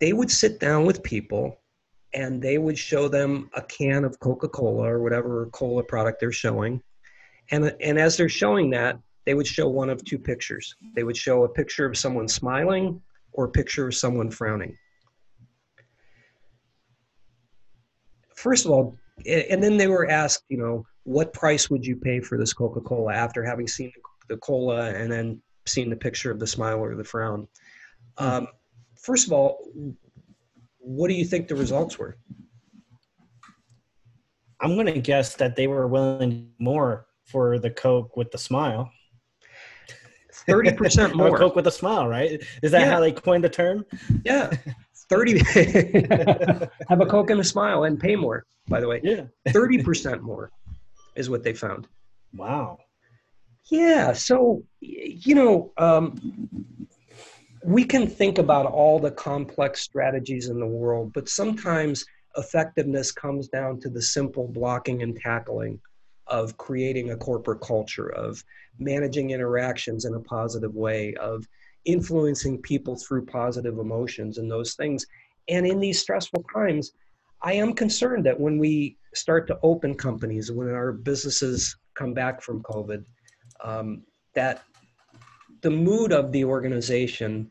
they 0.00 0.12
would 0.12 0.30
sit 0.30 0.60
down 0.60 0.86
with 0.86 1.02
people 1.02 1.58
and 2.14 2.40
they 2.40 2.58
would 2.58 2.78
show 2.78 3.08
them 3.08 3.50
a 3.54 3.62
can 3.62 4.04
of 4.04 4.18
Coca 4.20 4.48
Cola 4.48 4.84
or 4.84 5.02
whatever 5.02 5.46
cola 5.52 5.82
product 5.82 6.20
they're 6.20 6.32
showing. 6.32 6.82
And, 7.50 7.74
and 7.80 7.98
as 7.98 8.16
they're 8.16 8.28
showing 8.28 8.70
that, 8.70 8.98
they 9.24 9.34
would 9.34 9.46
show 9.46 9.68
one 9.68 9.90
of 9.90 10.04
two 10.04 10.18
pictures. 10.18 10.74
They 10.94 11.02
would 11.02 11.16
show 11.16 11.44
a 11.44 11.48
picture 11.48 11.84
of 11.86 11.96
someone 11.96 12.28
smiling 12.28 13.00
or 13.32 13.44
a 13.44 13.50
picture 13.50 13.86
of 13.86 13.94
someone 13.94 14.30
frowning. 14.30 14.76
first 18.38 18.64
of 18.64 18.70
all, 18.70 18.96
and 19.26 19.62
then 19.62 19.76
they 19.76 19.88
were 19.88 20.08
asked, 20.08 20.44
you 20.48 20.58
know, 20.58 20.86
what 21.02 21.32
price 21.32 21.68
would 21.68 21.84
you 21.84 21.96
pay 21.96 22.20
for 22.20 22.38
this 22.38 22.52
Coca 22.52 22.80
Cola 22.80 23.12
after 23.12 23.42
having 23.42 23.66
seen 23.66 23.92
the 24.28 24.36
cola 24.36 24.90
and 24.90 25.10
then 25.10 25.42
seen 25.66 25.90
the 25.90 25.96
picture 25.96 26.30
of 26.30 26.38
the 26.38 26.46
smile 26.46 26.78
or 26.78 26.94
the 26.94 27.04
frown? 27.04 27.48
Hmm. 28.16 28.24
Um, 28.24 28.46
first 28.96 29.26
of 29.26 29.32
all, 29.32 29.68
what 30.88 31.08
do 31.08 31.14
you 31.14 31.24
think 31.24 31.48
the 31.48 31.54
results 31.54 31.98
were? 31.98 32.16
I'm 34.60 34.74
going 34.74 34.86
to 34.86 35.00
guess 35.00 35.34
that 35.36 35.54
they 35.54 35.66
were 35.66 35.86
willing 35.86 36.50
more 36.58 37.06
for 37.26 37.58
the 37.58 37.70
Coke 37.70 38.16
with 38.16 38.30
the 38.30 38.38
smile. 38.38 38.90
30% 40.48 41.14
more. 41.14 41.36
Coke 41.36 41.56
with 41.56 41.66
a 41.66 41.70
smile, 41.70 42.08
right? 42.08 42.42
Is 42.62 42.72
that 42.72 42.80
yeah. 42.80 42.90
how 42.90 43.00
they 43.00 43.12
coined 43.12 43.44
the 43.44 43.50
term? 43.50 43.84
Yeah. 44.24 44.50
30 45.10 45.38
have 46.88 47.00
a 47.00 47.06
coke 47.06 47.30
and 47.30 47.40
a 47.40 47.44
smile 47.44 47.84
and 47.84 47.98
pay 47.98 48.14
more 48.14 48.44
by 48.68 48.78
the 48.78 48.86
way 48.86 49.00
yeah 49.02 49.22
30% 49.48 50.20
more 50.20 50.50
is 51.16 51.30
what 51.30 51.42
they 51.42 51.54
found 51.54 51.88
wow 52.34 52.76
yeah 53.70 54.12
so 54.12 54.62
you 54.80 55.34
know 55.34 55.72
um, 55.78 56.14
we 57.64 57.84
can 57.84 58.06
think 58.06 58.38
about 58.38 58.66
all 58.66 58.98
the 58.98 59.10
complex 59.10 59.80
strategies 59.80 60.48
in 60.48 60.58
the 60.58 60.66
world 60.66 61.12
but 61.12 61.28
sometimes 61.28 62.04
effectiveness 62.36 63.10
comes 63.10 63.48
down 63.48 63.80
to 63.80 63.88
the 63.88 64.02
simple 64.02 64.48
blocking 64.48 65.02
and 65.02 65.16
tackling 65.16 65.80
of 66.28 66.56
creating 66.56 67.10
a 67.10 67.16
corporate 67.16 67.60
culture 67.60 68.12
of 68.12 68.42
managing 68.78 69.30
interactions 69.30 70.04
in 70.04 70.14
a 70.14 70.20
positive 70.20 70.74
way 70.74 71.14
of 71.14 71.44
influencing 71.84 72.60
people 72.60 72.96
through 72.96 73.24
positive 73.24 73.78
emotions 73.78 74.38
and 74.38 74.50
those 74.50 74.74
things. 74.74 75.06
And 75.48 75.66
in 75.66 75.80
these 75.80 76.00
stressful 76.00 76.44
times, 76.54 76.92
I 77.42 77.54
am 77.54 77.72
concerned 77.72 78.26
that 78.26 78.38
when 78.38 78.58
we 78.58 78.98
start 79.14 79.46
to 79.48 79.58
open 79.62 79.94
companies, 79.94 80.52
when 80.52 80.68
our 80.68 80.92
businesses 80.92 81.76
come 81.94 82.12
back 82.12 82.42
from 82.42 82.62
COVID, 82.62 83.04
um, 83.64 84.02
that 84.34 84.62
the 85.60 85.70
mood 85.70 86.12
of 86.12 86.32
the 86.32 86.44
organization 86.44 87.50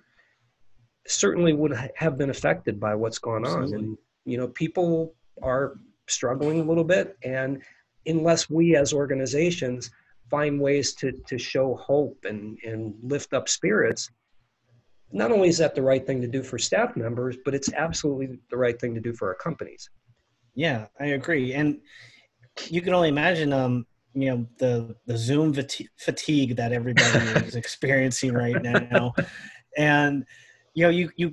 certainly 1.08 1.54
would 1.54 1.74
have 1.96 2.17
been 2.17 2.30
affected 2.30 2.80
by 2.80 2.96
what's 2.96 3.20
going 3.20 3.46
on. 3.46 3.63
Absolutely. 3.63 3.88
And, 3.88 3.98
you 4.26 4.38
know, 4.38 4.48
people 4.50 5.15
are 5.41 5.76
struggling 6.08 6.60
a 6.60 6.63
little 6.63 6.84
bit. 6.84 7.17
And 7.24 7.62
unless 8.06 8.50
we 8.50 8.76
as 8.76 8.93
organizations 8.93 9.89
find 10.30 10.60
ways 10.60 10.93
to, 10.96 11.12
to 11.12 11.38
show 11.38 11.76
hope 11.76 12.26
and, 12.28 12.58
and 12.65 12.93
lift 13.02 13.34
up 13.34 13.48
spirits, 13.48 14.10
not 15.12 15.32
only 15.32 15.48
is 15.48 15.58
that 15.58 15.76
the 15.76 15.82
right 15.82 16.06
thing 16.06 16.22
to 16.22 16.28
do 16.28 16.43
for 16.43 16.58
staff 16.58 16.98
members, 16.98 17.38
but 17.46 17.56
it's 17.56 17.72
absolutely 17.74 18.38
the 18.50 18.58
right 18.58 18.80
thing 18.80 18.93
to 18.93 19.00
do 19.00 19.13
for 19.13 19.30
our 19.30 19.36
companies. 19.36 19.89
Yeah, 20.56 20.88
I 21.00 21.08
agree. 21.08 21.54
And 21.54 21.80
you 22.67 22.82
can 22.82 22.93
only 22.93 23.10
imagine, 23.10 23.54
um, 23.54 23.86
you 24.22 24.30
know, 24.30 24.48
the, 24.58 24.96
the 25.06 25.18
Zoom 25.18 25.54
fatigue 25.54 26.56
that 26.56 26.72
everybody 26.72 27.08
is 27.46 27.56
experiencing 27.56 28.34
right 28.34 28.62
now. 28.62 29.14
And, 29.78 30.26
you 30.74 30.84
know, 30.84 30.90
you, 30.90 31.12
you, 31.18 31.32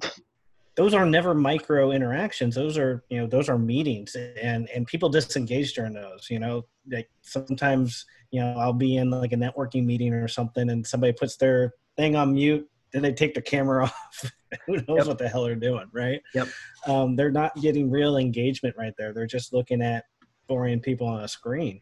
those 0.77 0.93
are 0.93 1.07
never 1.07 1.35
micro 1.35 1.93
interactions. 1.93 2.55
Those 2.55 2.77
are, 2.77 3.05
you 3.09 3.21
know, 3.21 3.27
those 3.27 3.49
are 3.49 3.59
meetings 3.59 4.17
and, 4.17 4.69
and 4.69 4.87
people 4.87 5.09
disengage 5.09 5.75
during 5.75 5.95
those, 5.95 6.29
you 6.31 6.39
know, 6.39 6.67
like 6.91 7.09
sometimes, 7.23 8.05
you 8.31 8.41
know, 8.41 8.55
I'll 8.59 8.73
be 8.73 8.97
in 8.97 9.11
like 9.11 9.33
a 9.33 9.37
networking 9.37 9.87
meeting 9.87 10.13
or 10.13 10.29
something 10.29 10.69
and 10.69 10.87
somebody 10.87 11.13
puts 11.13 11.37
their 11.37 11.75
thing 11.97 12.17
on 12.17 12.35
mute 12.35 12.69
then 12.95 13.03
they 13.03 13.13
take 13.13 13.35
the 13.35 13.43
camera 13.43 13.85
off. 13.85 14.33
Who 14.67 14.75
knows 14.75 14.99
yep. 14.99 15.07
what 15.09 15.19
the 15.19 15.29
hell 15.29 15.43
they're 15.43 15.57
doing, 15.57 15.87
right? 15.93 16.23
Yep. 16.33 16.49
Um, 16.87 17.17
they're 17.17 17.33
not 17.33 17.55
getting 17.57 17.91
real 17.91 18.17
engagement 18.17 18.77
right 18.79 18.95
there. 18.97 19.13
They're 19.13 19.27
just 19.27 19.53
looking 19.53 19.83
at 19.83 20.05
boring 20.47 20.81
people 20.81 21.09
on 21.09 21.25
a 21.25 21.29
screen. 21.29 21.81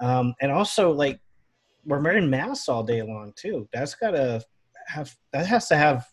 Um, 0.00 0.34
and 0.40 0.52
also, 0.52 0.92
like, 0.92 1.20
we're 1.84 2.00
wearing 2.00 2.28
masks 2.28 2.68
all 2.68 2.82
day 2.82 3.02
long 3.02 3.32
too. 3.36 3.68
That's 3.72 3.94
gotta 3.94 4.42
have 4.88 5.14
that 5.32 5.46
has 5.46 5.68
to 5.68 5.76
have 5.76 6.06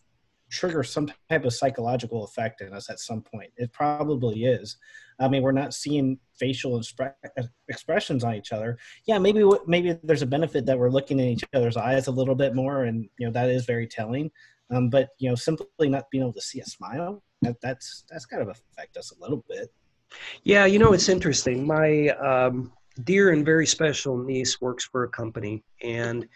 trigger 0.50 0.84
some 0.84 1.10
type 1.28 1.44
of 1.44 1.52
psychological 1.52 2.24
effect 2.24 2.60
in 2.60 2.72
us 2.72 2.88
at 2.88 3.00
some 3.00 3.22
point. 3.22 3.50
It 3.56 3.72
probably 3.72 4.44
is. 4.44 4.76
I 5.18 5.28
mean, 5.28 5.42
we're 5.42 5.52
not 5.52 5.74
seeing 5.74 6.18
facial 6.38 6.78
expre- 6.78 7.14
expressions 7.68 8.24
on 8.24 8.34
each 8.34 8.52
other. 8.52 8.78
Yeah, 9.06 9.18
maybe 9.18 9.44
maybe 9.66 9.98
there's 10.02 10.22
a 10.22 10.26
benefit 10.26 10.66
that 10.66 10.78
we're 10.78 10.90
looking 10.90 11.18
in 11.20 11.26
each 11.26 11.44
other's 11.54 11.76
eyes 11.76 12.06
a 12.06 12.12
little 12.12 12.34
bit 12.34 12.54
more, 12.54 12.84
and 12.84 13.08
you 13.18 13.26
know 13.26 13.32
that 13.32 13.48
is 13.48 13.64
very 13.64 13.86
telling. 13.86 14.30
Um, 14.70 14.88
but 14.90 15.10
you 15.18 15.28
know, 15.28 15.34
simply 15.34 15.88
not 15.88 16.10
being 16.10 16.22
able 16.22 16.32
to 16.32 16.40
see 16.40 16.60
a 16.60 16.64
smile 16.64 17.22
that, 17.42 17.56
that's 17.60 18.04
that's 18.10 18.26
kind 18.26 18.42
of 18.42 18.48
affect 18.48 18.96
us 18.96 19.12
a 19.12 19.20
little 19.20 19.44
bit. 19.48 19.72
Yeah, 20.42 20.64
you 20.64 20.78
know, 20.78 20.92
it's 20.92 21.08
interesting. 21.08 21.66
My 21.66 22.08
um, 22.08 22.72
dear 23.02 23.30
and 23.30 23.44
very 23.44 23.66
special 23.66 24.16
niece 24.16 24.60
works 24.60 24.84
for 24.84 25.04
a 25.04 25.08
company, 25.08 25.64
and 25.82 26.28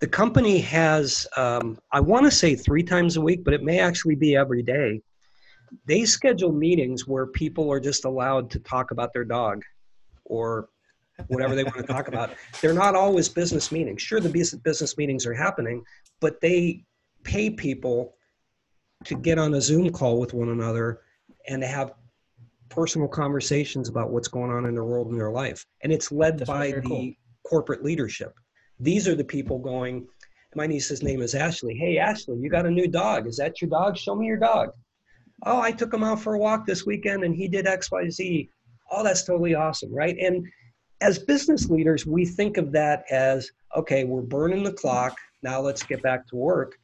the 0.00 0.06
company 0.06 0.58
has 0.58 1.26
um, 1.36 1.78
I 1.92 2.00
want 2.00 2.24
to 2.26 2.30
say 2.30 2.54
three 2.54 2.82
times 2.82 3.16
a 3.16 3.20
week, 3.20 3.44
but 3.44 3.54
it 3.54 3.62
may 3.62 3.78
actually 3.78 4.16
be 4.16 4.36
every 4.36 4.62
day 4.62 5.00
they 5.86 6.04
schedule 6.04 6.52
meetings 6.52 7.06
where 7.06 7.26
people 7.26 7.70
are 7.70 7.80
just 7.80 8.04
allowed 8.04 8.50
to 8.50 8.58
talk 8.60 8.90
about 8.90 9.12
their 9.12 9.24
dog 9.24 9.62
or 10.24 10.68
whatever 11.28 11.54
they 11.54 11.64
want 11.64 11.76
to 11.76 11.82
talk 11.82 12.08
about. 12.08 12.30
They're 12.60 12.72
not 12.72 12.94
always 12.94 13.28
business 13.28 13.70
meetings. 13.70 14.02
Sure, 14.02 14.20
the 14.20 14.58
business 14.62 14.96
meetings 14.96 15.26
are 15.26 15.34
happening, 15.34 15.84
but 16.20 16.40
they 16.40 16.84
pay 17.22 17.50
people 17.50 18.16
to 19.04 19.14
get 19.16 19.38
on 19.38 19.54
a 19.54 19.60
Zoom 19.60 19.90
call 19.90 20.18
with 20.18 20.34
one 20.34 20.48
another 20.48 21.00
and 21.48 21.62
to 21.62 21.68
have 21.68 21.92
personal 22.68 23.08
conversations 23.08 23.88
about 23.88 24.10
what's 24.10 24.28
going 24.28 24.50
on 24.50 24.66
in 24.66 24.74
their 24.74 24.84
world 24.84 25.08
and 25.08 25.18
their 25.18 25.30
life. 25.30 25.64
And 25.82 25.92
it's 25.92 26.10
led 26.10 26.38
That's 26.38 26.50
by 26.50 26.72
the 26.72 26.80
cool. 26.82 27.12
corporate 27.46 27.84
leadership. 27.84 28.34
These 28.80 29.06
are 29.06 29.14
the 29.14 29.24
people 29.24 29.58
going, 29.58 30.06
my 30.54 30.66
niece's 30.66 31.02
name 31.02 31.20
is 31.22 31.34
Ashley. 31.34 31.74
Hey, 31.74 31.98
Ashley, 31.98 32.38
you 32.38 32.48
got 32.48 32.66
a 32.66 32.70
new 32.70 32.86
dog. 32.88 33.26
Is 33.26 33.36
that 33.36 33.60
your 33.60 33.70
dog? 33.70 33.96
Show 33.96 34.14
me 34.14 34.26
your 34.26 34.38
dog 34.38 34.70
Oh, 35.46 35.60
I 35.60 35.72
took 35.72 35.92
him 35.92 36.02
out 36.02 36.20
for 36.20 36.34
a 36.34 36.38
walk 36.38 36.66
this 36.66 36.86
weekend 36.86 37.24
and 37.24 37.34
he 37.34 37.48
did 37.48 37.66
X, 37.66 37.90
Y, 37.90 38.08
Z. 38.08 38.48
Oh, 38.90 39.02
that's 39.02 39.24
totally 39.24 39.54
awesome, 39.54 39.92
right? 39.92 40.16
And 40.18 40.46
as 41.00 41.18
business 41.18 41.68
leaders, 41.68 42.06
we 42.06 42.24
think 42.24 42.56
of 42.56 42.72
that 42.72 43.04
as 43.10 43.50
okay, 43.76 44.04
we're 44.04 44.22
burning 44.22 44.62
the 44.62 44.72
clock. 44.72 45.16
Now 45.42 45.60
let's 45.60 45.82
get 45.82 46.00
back 46.02 46.26
to 46.28 46.36
work. 46.36 46.76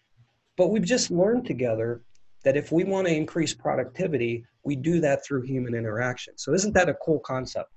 But 0.57 0.69
we've 0.71 0.85
just 0.85 1.11
learned 1.11 1.47
together 1.47 2.03
that 2.45 2.57
if 2.57 2.73
we 2.73 2.85
want 2.85 3.07
to 3.07 3.15
increase 3.15 3.55
productivity, 3.55 4.45
we 4.65 4.77
do 4.77 5.01
that 5.01 5.25
through 5.25 5.43
human 5.43 5.75
interaction. 5.75 6.37
So, 6.37 6.53
isn't 6.53 6.75
that 6.75 6.89
a 6.89 6.95
cool 6.95 7.21
concept? 7.21 7.71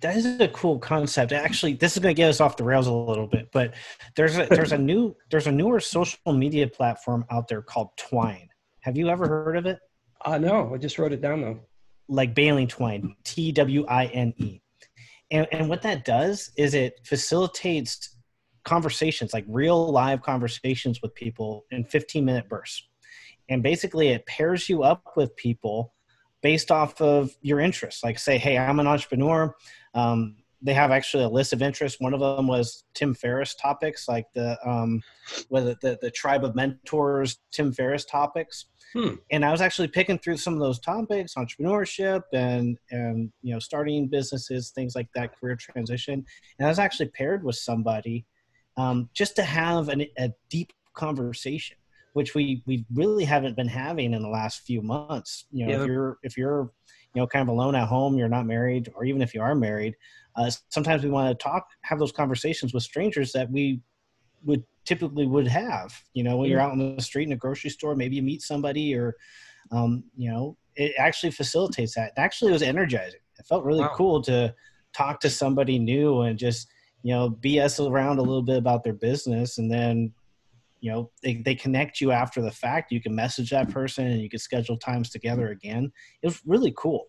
That 0.00 0.16
is 0.16 0.40
a 0.40 0.48
cool 0.48 0.78
concept. 0.78 1.32
Actually, 1.32 1.74
this 1.74 1.96
is 1.96 2.02
going 2.02 2.14
to 2.14 2.16
get 2.16 2.28
us 2.28 2.40
off 2.40 2.56
the 2.56 2.64
rails 2.64 2.86
a 2.86 2.92
little 2.92 3.26
bit, 3.26 3.48
but 3.52 3.74
there's 4.14 4.38
a 4.38 4.46
there's 4.46 4.72
a 4.72 4.78
new 4.90 5.16
there's 5.30 5.46
a 5.46 5.52
newer 5.52 5.80
social 5.80 6.32
media 6.32 6.68
platform 6.68 7.24
out 7.30 7.48
there 7.48 7.62
called 7.62 7.90
Twine. 7.96 8.48
Have 8.80 8.96
you 8.96 9.08
ever 9.08 9.26
heard 9.26 9.56
of 9.56 9.66
it? 9.66 9.78
Uh, 10.24 10.38
no, 10.38 10.74
I 10.74 10.78
just 10.78 10.98
wrote 10.98 11.12
it 11.12 11.20
down 11.20 11.40
though. 11.40 11.60
Like 12.08 12.34
baling 12.34 12.68
twine, 12.68 13.14
T 13.24 13.52
W 13.52 13.84
I 13.86 14.06
N 14.06 14.32
E. 14.38 14.60
And, 15.30 15.46
and 15.52 15.68
what 15.68 15.82
that 15.82 16.04
does 16.04 16.50
is 16.56 16.74
it 16.74 17.00
facilitates 17.04 18.16
conversations, 18.64 19.32
like 19.32 19.44
real 19.48 19.90
live 19.90 20.22
conversations 20.22 21.00
with 21.02 21.14
people 21.14 21.66
in 21.70 21.84
15 21.84 22.24
minute 22.24 22.48
bursts. 22.48 22.88
And 23.48 23.62
basically, 23.62 24.08
it 24.08 24.26
pairs 24.26 24.68
you 24.68 24.82
up 24.82 25.02
with 25.16 25.34
people 25.36 25.94
based 26.42 26.70
off 26.70 27.00
of 27.00 27.36
your 27.42 27.60
interests. 27.60 28.04
Like, 28.04 28.18
say, 28.18 28.38
hey, 28.38 28.58
I'm 28.58 28.80
an 28.80 28.86
entrepreneur. 28.86 29.54
Um, 29.94 30.36
they 30.60 30.74
have 30.74 30.90
actually 30.90 31.24
a 31.24 31.28
list 31.28 31.52
of 31.52 31.62
interests. 31.62 32.00
One 32.00 32.14
of 32.14 32.20
them 32.20 32.48
was 32.48 32.84
Tim 32.94 33.14
Ferriss 33.14 33.54
topics, 33.54 34.08
like 34.08 34.26
the 34.34 34.58
um, 34.68 35.02
the, 35.50 35.76
the, 35.80 35.98
the 36.02 36.10
tribe 36.10 36.44
of 36.44 36.54
mentors, 36.54 37.38
Tim 37.52 37.72
Ferriss 37.72 38.04
topics. 38.04 38.66
Hmm. 38.92 39.14
And 39.30 39.44
I 39.44 39.52
was 39.52 39.60
actually 39.60 39.88
picking 39.88 40.18
through 40.18 40.38
some 40.38 40.54
of 40.54 40.60
those 40.60 40.80
topics, 40.80 41.34
entrepreneurship 41.34 42.22
and 42.32 42.78
and 42.90 43.30
you 43.42 43.52
know 43.52 43.60
starting 43.60 44.08
businesses, 44.08 44.70
things 44.70 44.94
like 44.96 45.08
that, 45.14 45.38
career 45.38 45.56
transition. 45.56 46.24
And 46.58 46.66
I 46.66 46.70
was 46.70 46.78
actually 46.78 47.10
paired 47.10 47.44
with 47.44 47.56
somebody 47.56 48.24
um, 48.76 49.10
just 49.12 49.36
to 49.36 49.42
have 49.42 49.88
an, 49.88 50.06
a 50.18 50.30
deep 50.48 50.72
conversation, 50.94 51.76
which 52.12 52.34
we 52.34 52.62
we 52.66 52.84
really 52.94 53.24
haven't 53.24 53.56
been 53.56 53.68
having 53.68 54.14
in 54.14 54.22
the 54.22 54.28
last 54.28 54.62
few 54.62 54.82
months. 54.82 55.46
You 55.50 55.66
know, 55.66 55.72
yeah. 55.72 55.80
if 55.82 55.86
you're 55.86 56.18
if 56.22 56.36
you're 56.36 56.70
you 57.14 57.20
know 57.20 57.26
kind 57.26 57.42
of 57.42 57.48
alone 57.48 57.74
at 57.74 57.88
home, 57.88 58.16
you're 58.16 58.28
not 58.28 58.46
married, 58.46 58.90
or 58.94 59.04
even 59.04 59.22
if 59.22 59.34
you 59.34 59.42
are 59.42 59.54
married, 59.54 59.94
uh, 60.36 60.50
sometimes 60.68 61.02
we 61.02 61.10
want 61.10 61.36
to 61.36 61.42
talk, 61.42 61.66
have 61.82 61.98
those 61.98 62.12
conversations 62.12 62.74
with 62.74 62.82
strangers 62.82 63.32
that 63.32 63.50
we 63.50 63.80
would 64.44 64.64
typically 64.84 65.26
would 65.26 65.48
have. 65.48 65.92
You 66.14 66.24
know, 66.24 66.36
when 66.36 66.50
you're 66.50 66.60
out 66.60 66.72
on 66.72 66.96
the 66.96 67.02
street 67.02 67.26
in 67.26 67.32
a 67.32 67.36
grocery 67.36 67.70
store, 67.70 67.94
maybe 67.94 68.16
you 68.16 68.22
meet 68.22 68.42
somebody, 68.42 68.94
or 68.94 69.14
um, 69.70 70.04
you 70.16 70.30
know, 70.30 70.56
it 70.76 70.92
actually 70.98 71.32
facilitates 71.32 71.94
that. 71.94 72.12
It 72.16 72.20
actually 72.20 72.52
was 72.52 72.62
energizing. 72.62 73.20
It 73.38 73.46
felt 73.46 73.64
really 73.64 73.80
wow. 73.80 73.92
cool 73.94 74.22
to 74.22 74.54
talk 74.92 75.20
to 75.20 75.30
somebody 75.30 75.78
new 75.78 76.22
and 76.22 76.38
just 76.38 76.68
you 77.02 77.14
know 77.14 77.30
bs 77.30 77.88
around 77.88 78.18
a 78.18 78.22
little 78.22 78.42
bit 78.42 78.56
about 78.56 78.82
their 78.82 78.92
business 78.92 79.58
and 79.58 79.70
then 79.70 80.12
you 80.80 80.90
know 80.90 81.10
they, 81.22 81.34
they 81.36 81.54
connect 81.54 82.00
you 82.00 82.12
after 82.12 82.40
the 82.42 82.50
fact. 82.50 82.92
You 82.92 83.00
can 83.00 83.14
message 83.14 83.50
that 83.50 83.70
person 83.70 84.06
and 84.06 84.20
you 84.20 84.28
can 84.28 84.38
schedule 84.38 84.76
times 84.76 85.10
together 85.10 85.48
again. 85.48 85.90
It 86.22 86.26
was 86.26 86.40
really 86.46 86.72
cool. 86.76 87.06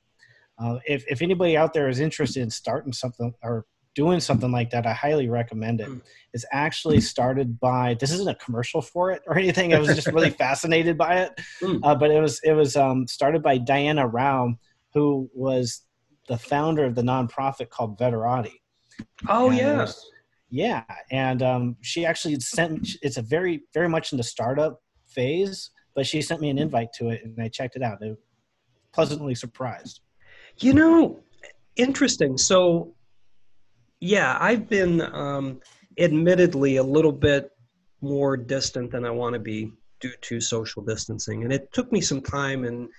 Uh, 0.58 0.80
if, 0.86 1.06
if 1.08 1.22
anybody 1.22 1.56
out 1.56 1.74
there 1.74 1.88
is 1.88 2.00
interested 2.00 2.42
in 2.44 2.50
starting 2.50 2.92
something 2.92 3.34
or 3.42 3.66
doing 3.96 4.20
something 4.20 4.52
like 4.52 4.70
that 4.70 4.86
i 4.86 4.94
highly 4.94 5.28
recommend 5.28 5.82
it. 5.82 5.88
Hmm. 5.88 5.98
it's 6.34 6.46
actually 6.54 7.02
started 7.02 7.60
by 7.60 7.96
this 8.00 8.12
isn't 8.12 8.30
a 8.30 8.36
commercial 8.36 8.82
for 8.82 9.12
it 9.12 9.22
or 9.28 9.38
anything. 9.44 9.74
I 9.74 9.80
was 9.80 9.96
just 9.96 10.08
really 10.08 10.30
fascinated 10.46 10.98
by 10.98 11.22
it. 11.24 11.42
Hmm. 11.62 11.84
uh, 11.84 11.96
but 11.96 12.12
it 12.12 12.22
was 12.22 12.40
it 12.44 12.54
was 12.54 12.76
um, 12.76 13.08
started 13.08 13.42
by 13.44 13.58
diana 13.58 14.08
rau 14.08 14.54
who 14.94 15.30
was 15.34 15.84
the 16.28 16.38
founder 16.38 16.86
of 16.86 16.96
the 16.96 17.02
nonprofit 17.02 17.70
called 17.70 18.00
veterati. 18.00 18.62
Oh 19.28 19.50
yeah. 19.50 19.88
Yeah, 20.50 20.84
and 21.12 21.42
um, 21.44 21.78
she 21.82 22.06
actually 22.06 22.40
sent. 22.40 22.90
It's 23.02 23.18
a 23.18 23.22
very, 23.22 23.62
very 23.74 23.90
much 23.90 24.12
in 24.12 24.18
the 24.18 24.24
startup 24.24 24.82
phase, 25.08 25.70
but 25.96 26.06
she 26.06 26.22
sent 26.22 26.42
me 26.42 26.50
an 26.50 26.58
invite 26.58 26.92
to 26.94 27.10
it, 27.10 27.22
and 27.24 27.36
I 27.40 27.50
checked 27.50 27.76
it 27.76 27.84
out. 27.84 28.02
Pleasantly 28.94 29.36
surprised. 29.36 30.02
You 30.60 30.74
know, 30.74 31.20
interesting. 31.76 32.38
So, 32.38 32.94
yeah, 34.00 34.38
I've 34.40 34.68
been 34.68 35.02
um, 35.14 35.62
admittedly 36.00 36.78
a 36.78 36.84
little 36.84 37.12
bit 37.12 37.52
more 38.02 38.36
distant 38.36 38.92
than 38.92 39.06
I 39.06 39.12
want 39.12 39.34
to 39.34 39.40
be 39.40 39.72
due 40.00 40.14
to 40.22 40.42
social 40.42 40.82
distancing, 40.82 41.44
and 41.44 41.54
it 41.54 41.72
took 41.74 41.92
me 41.92 42.02
some 42.02 42.22
time 42.22 42.66
and 42.66 42.90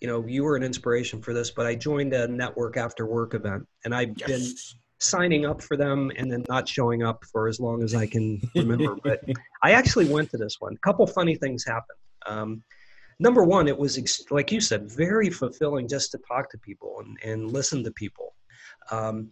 you 0.00 0.06
know 0.06 0.24
you 0.26 0.44
were 0.44 0.56
an 0.56 0.62
inspiration 0.62 1.20
for 1.20 1.34
this 1.34 1.50
but 1.50 1.66
i 1.66 1.74
joined 1.74 2.12
a 2.12 2.28
network 2.28 2.76
after 2.76 3.04
work 3.06 3.34
event 3.34 3.66
and 3.84 3.94
i've 3.94 4.14
yes. 4.16 4.28
been 4.28 4.46
signing 5.00 5.46
up 5.46 5.62
for 5.62 5.76
them 5.76 6.10
and 6.16 6.30
then 6.30 6.44
not 6.48 6.68
showing 6.68 7.02
up 7.02 7.24
for 7.24 7.48
as 7.48 7.60
long 7.60 7.82
as 7.82 7.94
I 7.94 8.06
can 8.06 8.40
remember. 8.54 8.96
but 9.02 9.22
I 9.62 9.72
actually 9.72 10.06
went 10.06 10.30
to 10.30 10.36
this 10.36 10.56
one. 10.60 10.74
A 10.74 10.78
couple 10.78 11.06
funny 11.06 11.36
things 11.36 11.64
happened. 11.64 11.98
Um, 12.26 12.62
number 13.18 13.44
one, 13.44 13.68
it 13.68 13.78
was 13.78 13.98
ex- 13.98 14.30
like 14.30 14.50
you 14.50 14.60
said, 14.60 14.90
very 14.90 15.30
fulfilling 15.30 15.88
just 15.88 16.10
to 16.12 16.18
talk 16.26 16.50
to 16.50 16.58
people 16.58 16.96
and, 17.00 17.18
and 17.24 17.52
listen 17.52 17.84
to 17.84 17.90
people. 17.92 18.34
Um, 18.90 19.30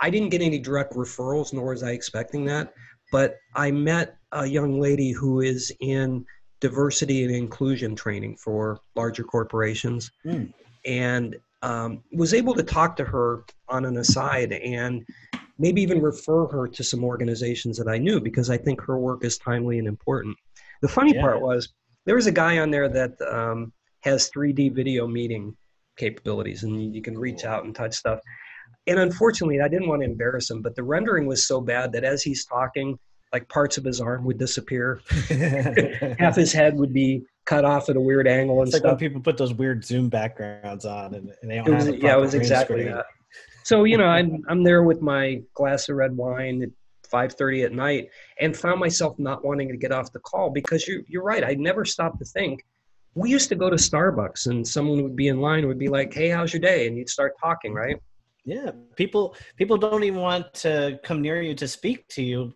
I 0.00 0.10
didn't 0.10 0.30
get 0.30 0.42
any 0.42 0.58
direct 0.58 0.94
referrals, 0.94 1.52
nor 1.52 1.70
was 1.70 1.82
I 1.82 1.92
expecting 1.92 2.44
that. 2.46 2.74
But 3.12 3.36
I 3.54 3.70
met 3.70 4.18
a 4.32 4.44
young 4.44 4.80
lady 4.80 5.12
who 5.12 5.40
is 5.40 5.72
in 5.80 6.26
diversity 6.60 7.24
and 7.24 7.34
inclusion 7.34 7.94
training 7.94 8.36
for 8.36 8.80
larger 8.94 9.22
corporations. 9.22 10.10
Mm. 10.24 10.52
And 10.84 11.36
um, 11.66 12.02
was 12.12 12.32
able 12.32 12.54
to 12.54 12.62
talk 12.62 12.94
to 12.96 13.04
her 13.04 13.44
on 13.68 13.84
an 13.84 13.96
aside 13.96 14.52
and 14.52 15.04
maybe 15.58 15.82
even 15.82 16.00
refer 16.00 16.46
her 16.46 16.68
to 16.68 16.84
some 16.84 17.02
organizations 17.02 17.76
that 17.76 17.88
I 17.88 17.98
knew 17.98 18.20
because 18.20 18.50
I 18.50 18.56
think 18.56 18.80
her 18.82 18.98
work 18.98 19.24
is 19.24 19.36
timely 19.36 19.80
and 19.80 19.88
important. 19.88 20.36
The 20.80 20.88
funny 20.88 21.14
yeah. 21.14 21.22
part 21.22 21.40
was 21.40 21.72
there 22.04 22.14
was 22.14 22.28
a 22.28 22.32
guy 22.32 22.58
on 22.58 22.70
there 22.70 22.88
that 22.90 23.20
um, 23.28 23.72
has 24.02 24.30
3D 24.30 24.76
video 24.76 25.08
meeting 25.08 25.56
capabilities 25.96 26.62
and 26.62 26.94
you 26.94 27.02
can 27.02 27.18
reach 27.18 27.44
out 27.44 27.64
and 27.64 27.74
touch 27.74 27.94
stuff. 27.94 28.20
And 28.86 29.00
unfortunately, 29.00 29.60
I 29.60 29.66
didn't 29.66 29.88
want 29.88 30.02
to 30.02 30.08
embarrass 30.08 30.48
him, 30.48 30.62
but 30.62 30.76
the 30.76 30.84
rendering 30.84 31.26
was 31.26 31.48
so 31.48 31.60
bad 31.60 31.90
that 31.92 32.04
as 32.04 32.22
he's 32.22 32.44
talking, 32.44 32.96
like 33.32 33.48
parts 33.48 33.76
of 33.76 33.82
his 33.82 34.00
arm 34.00 34.24
would 34.24 34.38
disappear, 34.38 35.00
half 36.20 36.36
his 36.36 36.52
head 36.52 36.78
would 36.78 36.92
be 36.92 37.24
cut 37.46 37.64
off 37.64 37.88
at 37.88 37.96
a 37.96 38.00
weird 38.00 38.28
angle 38.28 38.58
and 38.58 38.68
it's 38.68 38.76
stuff. 38.76 38.90
When 38.90 38.98
people 38.98 39.20
put 39.22 39.38
those 39.38 39.54
weird 39.54 39.84
Zoom 39.84 40.08
backgrounds 40.08 40.84
on, 40.84 41.14
and, 41.14 41.32
and 41.40 41.50
they 41.50 41.56
don't 41.56 41.74
was, 41.74 41.86
have 41.86 41.98
yeah, 41.98 42.16
it 42.16 42.20
was 42.20 42.34
exactly 42.34 42.82
screen. 42.82 42.94
that. 42.94 43.06
So 43.62 43.84
you 43.84 43.96
know, 43.96 44.06
I'm 44.18 44.44
I'm 44.48 44.62
there 44.62 44.82
with 44.82 45.00
my 45.00 45.40
glass 45.54 45.88
of 45.88 45.96
red 45.96 46.14
wine 46.16 46.62
at 46.62 46.70
5:30 47.10 47.64
at 47.64 47.72
night, 47.72 48.10
and 48.40 48.54
found 48.54 48.80
myself 48.80 49.18
not 49.18 49.44
wanting 49.44 49.68
to 49.68 49.76
get 49.76 49.92
off 49.92 50.12
the 50.12 50.20
call 50.20 50.50
because 50.50 50.86
you 50.86 51.04
you're 51.08 51.22
right. 51.22 51.44
I 51.44 51.54
never 51.54 51.84
stopped 51.84 52.18
to 52.18 52.24
think. 52.24 52.64
We 53.14 53.30
used 53.30 53.48
to 53.48 53.54
go 53.54 53.70
to 53.70 53.76
Starbucks, 53.76 54.48
and 54.48 54.66
someone 54.66 55.02
would 55.02 55.16
be 55.16 55.28
in 55.28 55.40
line 55.40 55.60
and 55.60 55.68
would 55.68 55.78
be 55.78 55.88
like, 55.88 56.12
"Hey, 56.12 56.28
how's 56.28 56.52
your 56.52 56.60
day?" 56.60 56.86
and 56.86 56.98
you'd 56.98 57.08
start 57.08 57.34
talking, 57.40 57.72
right? 57.72 57.96
Yeah, 58.44 58.72
people 58.96 59.34
people 59.56 59.76
don't 59.78 60.04
even 60.04 60.20
want 60.20 60.52
to 60.54 61.00
come 61.02 61.22
near 61.22 61.40
you 61.40 61.54
to 61.54 61.66
speak 61.66 62.06
to 62.08 62.22
you 62.22 62.52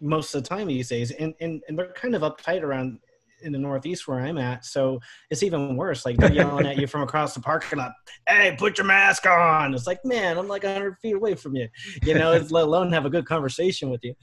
most 0.00 0.34
of 0.34 0.42
the 0.42 0.48
time 0.48 0.68
these 0.68 0.88
days, 0.88 1.10
and 1.10 1.34
and, 1.40 1.62
and 1.68 1.78
they're 1.78 1.92
kind 1.92 2.14
of 2.14 2.22
uptight 2.22 2.62
around 2.62 2.98
in 3.44 3.52
the 3.52 3.58
Northeast 3.58 4.08
where 4.08 4.20
I'm 4.20 4.38
at. 4.38 4.64
So 4.64 5.00
it's 5.30 5.42
even 5.42 5.76
worse. 5.76 6.04
Like 6.04 6.16
they're 6.16 6.32
yelling 6.32 6.66
at 6.66 6.76
you 6.76 6.86
from 6.86 7.02
across 7.02 7.34
the 7.34 7.40
parking 7.40 7.78
lot. 7.78 7.92
Hey, 8.28 8.56
put 8.58 8.78
your 8.78 8.86
mask 8.86 9.26
on. 9.26 9.74
It's 9.74 9.86
like, 9.86 10.04
man, 10.04 10.38
I'm 10.38 10.48
like 10.48 10.64
100 10.64 10.98
feet 10.98 11.14
away 11.14 11.34
from 11.34 11.54
you. 11.56 11.68
You 12.02 12.14
know, 12.14 12.32
let 12.50 12.64
alone 12.64 12.92
have 12.92 13.06
a 13.06 13.10
good 13.10 13.26
conversation 13.26 13.90
with 13.90 14.02
you. 14.02 14.14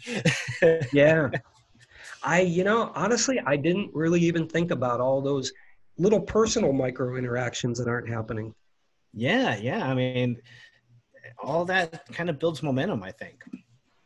yeah. 0.94 1.30
I, 2.24 2.42
you 2.42 2.64
know, 2.64 2.92
honestly, 2.96 3.40
I 3.46 3.56
didn't 3.56 3.92
really 3.94 4.22
even 4.22 4.48
think 4.48 4.72
about 4.72 5.00
all 5.00 5.22
those 5.22 5.52
little 5.98 6.22
personal 6.22 6.74
micro 6.74 7.16
interactions 7.16 7.78
that 7.80 7.88
aren't 7.88 8.10
happening. 8.10 8.54
Yeah, 9.14 9.56
yeah. 9.58 9.86
I 9.86 9.94
mean, 9.94 10.38
all 11.44 11.66
that 11.66 12.06
kind 12.14 12.30
of 12.30 12.40
builds 12.40 12.64
momentum, 12.64 13.04
I 13.04 13.12
think. 13.12 13.44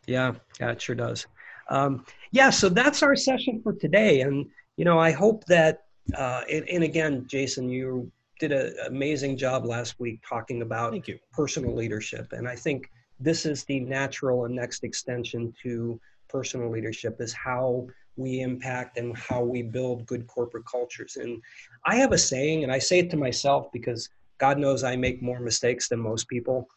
Yeah, 0.07 0.33
yeah, 0.59 0.71
it 0.71 0.81
sure 0.81 0.95
does. 0.95 1.25
Um, 1.69 2.05
yeah, 2.31 2.49
so 2.49 2.69
that's 2.69 3.03
our 3.03 3.15
session 3.15 3.61
for 3.63 3.73
today. 3.73 4.21
And 4.21 4.45
you 4.77 4.85
know, 4.85 4.99
I 4.99 5.11
hope 5.11 5.45
that, 5.45 5.83
uh, 6.15 6.41
and, 6.51 6.67
and, 6.69 6.83
again, 6.83 7.25
Jason, 7.27 7.69
you 7.69 8.11
did 8.39 8.51
an 8.51 8.75
amazing 8.87 9.37
job 9.37 9.65
last 9.65 9.99
week 9.99 10.21
talking 10.27 10.61
about 10.61 10.95
personal 11.31 11.73
leadership. 11.73 12.27
And 12.31 12.47
I 12.47 12.55
think 12.55 12.89
this 13.19 13.45
is 13.45 13.63
the 13.63 13.79
natural 13.79 14.45
and 14.45 14.55
next 14.55 14.83
extension 14.83 15.53
to 15.63 15.99
personal 16.27 16.69
leadership 16.69 17.17
is 17.21 17.31
how 17.33 17.87
we 18.17 18.41
impact 18.41 18.97
and 18.97 19.17
how 19.17 19.41
we 19.41 19.61
build 19.61 20.05
good 20.05 20.27
corporate 20.27 20.65
cultures. 20.65 21.17
And 21.17 21.41
I 21.85 21.95
have 21.95 22.11
a 22.11 22.17
saying, 22.17 22.63
and 22.63 22.71
I 22.71 22.79
say 22.79 22.99
it 22.99 23.09
to 23.11 23.17
myself 23.17 23.67
because 23.71 24.09
God 24.37 24.57
knows 24.57 24.83
I 24.83 24.95
make 24.95 25.21
more 25.21 25.39
mistakes 25.39 25.87
than 25.87 25.99
most 25.99 26.27
people. 26.27 26.67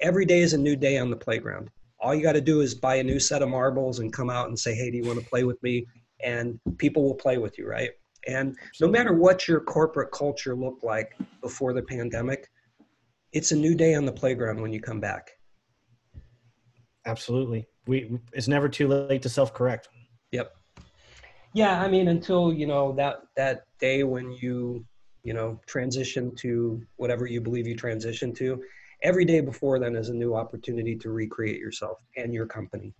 Every 0.00 0.24
day 0.24 0.40
is 0.40 0.52
a 0.52 0.58
new 0.58 0.76
day 0.76 0.98
on 0.98 1.10
the 1.10 1.16
playground. 1.16 1.70
All 2.00 2.14
you 2.14 2.22
got 2.22 2.32
to 2.32 2.40
do 2.40 2.60
is 2.60 2.74
buy 2.74 2.96
a 2.96 3.02
new 3.02 3.18
set 3.18 3.42
of 3.42 3.48
marbles 3.48 3.98
and 3.98 4.12
come 4.12 4.30
out 4.30 4.48
and 4.48 4.58
say, 4.58 4.74
Hey, 4.74 4.90
do 4.90 4.96
you 4.98 5.04
want 5.04 5.18
to 5.18 5.28
play 5.28 5.42
with 5.42 5.60
me? 5.64 5.84
And 6.22 6.60
people 6.78 7.02
will 7.02 7.14
play 7.14 7.38
with 7.38 7.58
you, 7.58 7.68
right? 7.68 7.90
And 8.26 8.56
no 8.80 8.88
matter 8.88 9.12
what 9.12 9.48
your 9.48 9.60
corporate 9.60 10.10
culture 10.12 10.54
looked 10.54 10.84
like 10.84 11.16
before 11.40 11.72
the 11.72 11.82
pandemic, 11.82 12.48
it's 13.32 13.52
a 13.52 13.56
new 13.56 13.74
day 13.74 13.94
on 13.94 14.04
the 14.04 14.12
playground 14.12 14.60
when 14.60 14.72
you 14.72 14.80
come 14.80 15.00
back. 15.00 15.30
Absolutely. 17.06 17.66
We 17.86 18.18
it's 18.32 18.48
never 18.48 18.68
too 18.68 18.88
late 18.88 19.22
to 19.22 19.28
self-correct. 19.28 19.88
Yep. 20.32 20.54
Yeah, 21.54 21.80
I 21.80 21.88
mean 21.88 22.08
until, 22.08 22.52
you 22.52 22.66
know, 22.66 22.92
that 22.96 23.22
that 23.36 23.62
day 23.78 24.02
when 24.02 24.32
you, 24.32 24.84
you 25.22 25.32
know, 25.32 25.60
transition 25.66 26.34
to 26.36 26.82
whatever 26.96 27.26
you 27.26 27.40
believe 27.40 27.66
you 27.66 27.76
transition 27.76 28.34
to, 28.34 28.62
every 29.02 29.24
day 29.24 29.40
before 29.40 29.78
then 29.78 29.96
is 29.96 30.10
a 30.10 30.14
new 30.14 30.34
opportunity 30.34 30.96
to 30.96 31.10
recreate 31.10 31.58
yourself 31.58 31.98
and 32.16 32.34
your 32.34 32.46
company. 32.46 32.92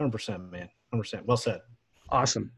100% 0.00 0.50
man. 0.50 0.68
100%. 0.94 1.24
Well 1.26 1.36
said. 1.36 1.60
Awesome. 2.14 2.52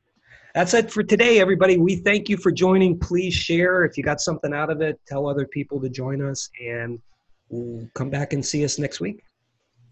That's 0.55 0.75
it 0.75 0.91
for 0.91 1.03
today, 1.03 1.41
everybody. 1.41 1.79
We 1.79 1.97
thank 1.97 2.29
you 2.29 2.37
for 2.37 2.53
joining. 2.53 2.99
Please 2.99 3.33
share. 3.33 3.87
If 3.87 3.97
you 3.97 4.05
got 4.05 4.21
something 4.21 4.53
out 4.53 4.69
of 4.69 4.83
it, 4.83 5.01
tell 5.09 5.27
other 5.27 5.47
people 5.47 5.81
to 5.81 5.89
join 5.89 6.21
us 6.21 6.51
and 6.63 7.01
we'll 7.49 7.89
come 7.95 8.11
back 8.11 8.35
and 8.35 8.45
see 8.45 8.67
us 8.67 8.79
next 8.79 9.01
week. 9.01 9.23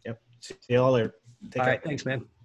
Yep. 0.04 0.20
See 0.40 0.54
you 0.68 0.82
all 0.82 0.92
later. 0.92 1.14
Take 1.50 1.60
All 1.60 1.64
care. 1.64 1.72
right. 1.76 1.82
Thanks, 1.82 2.04
man. 2.04 2.26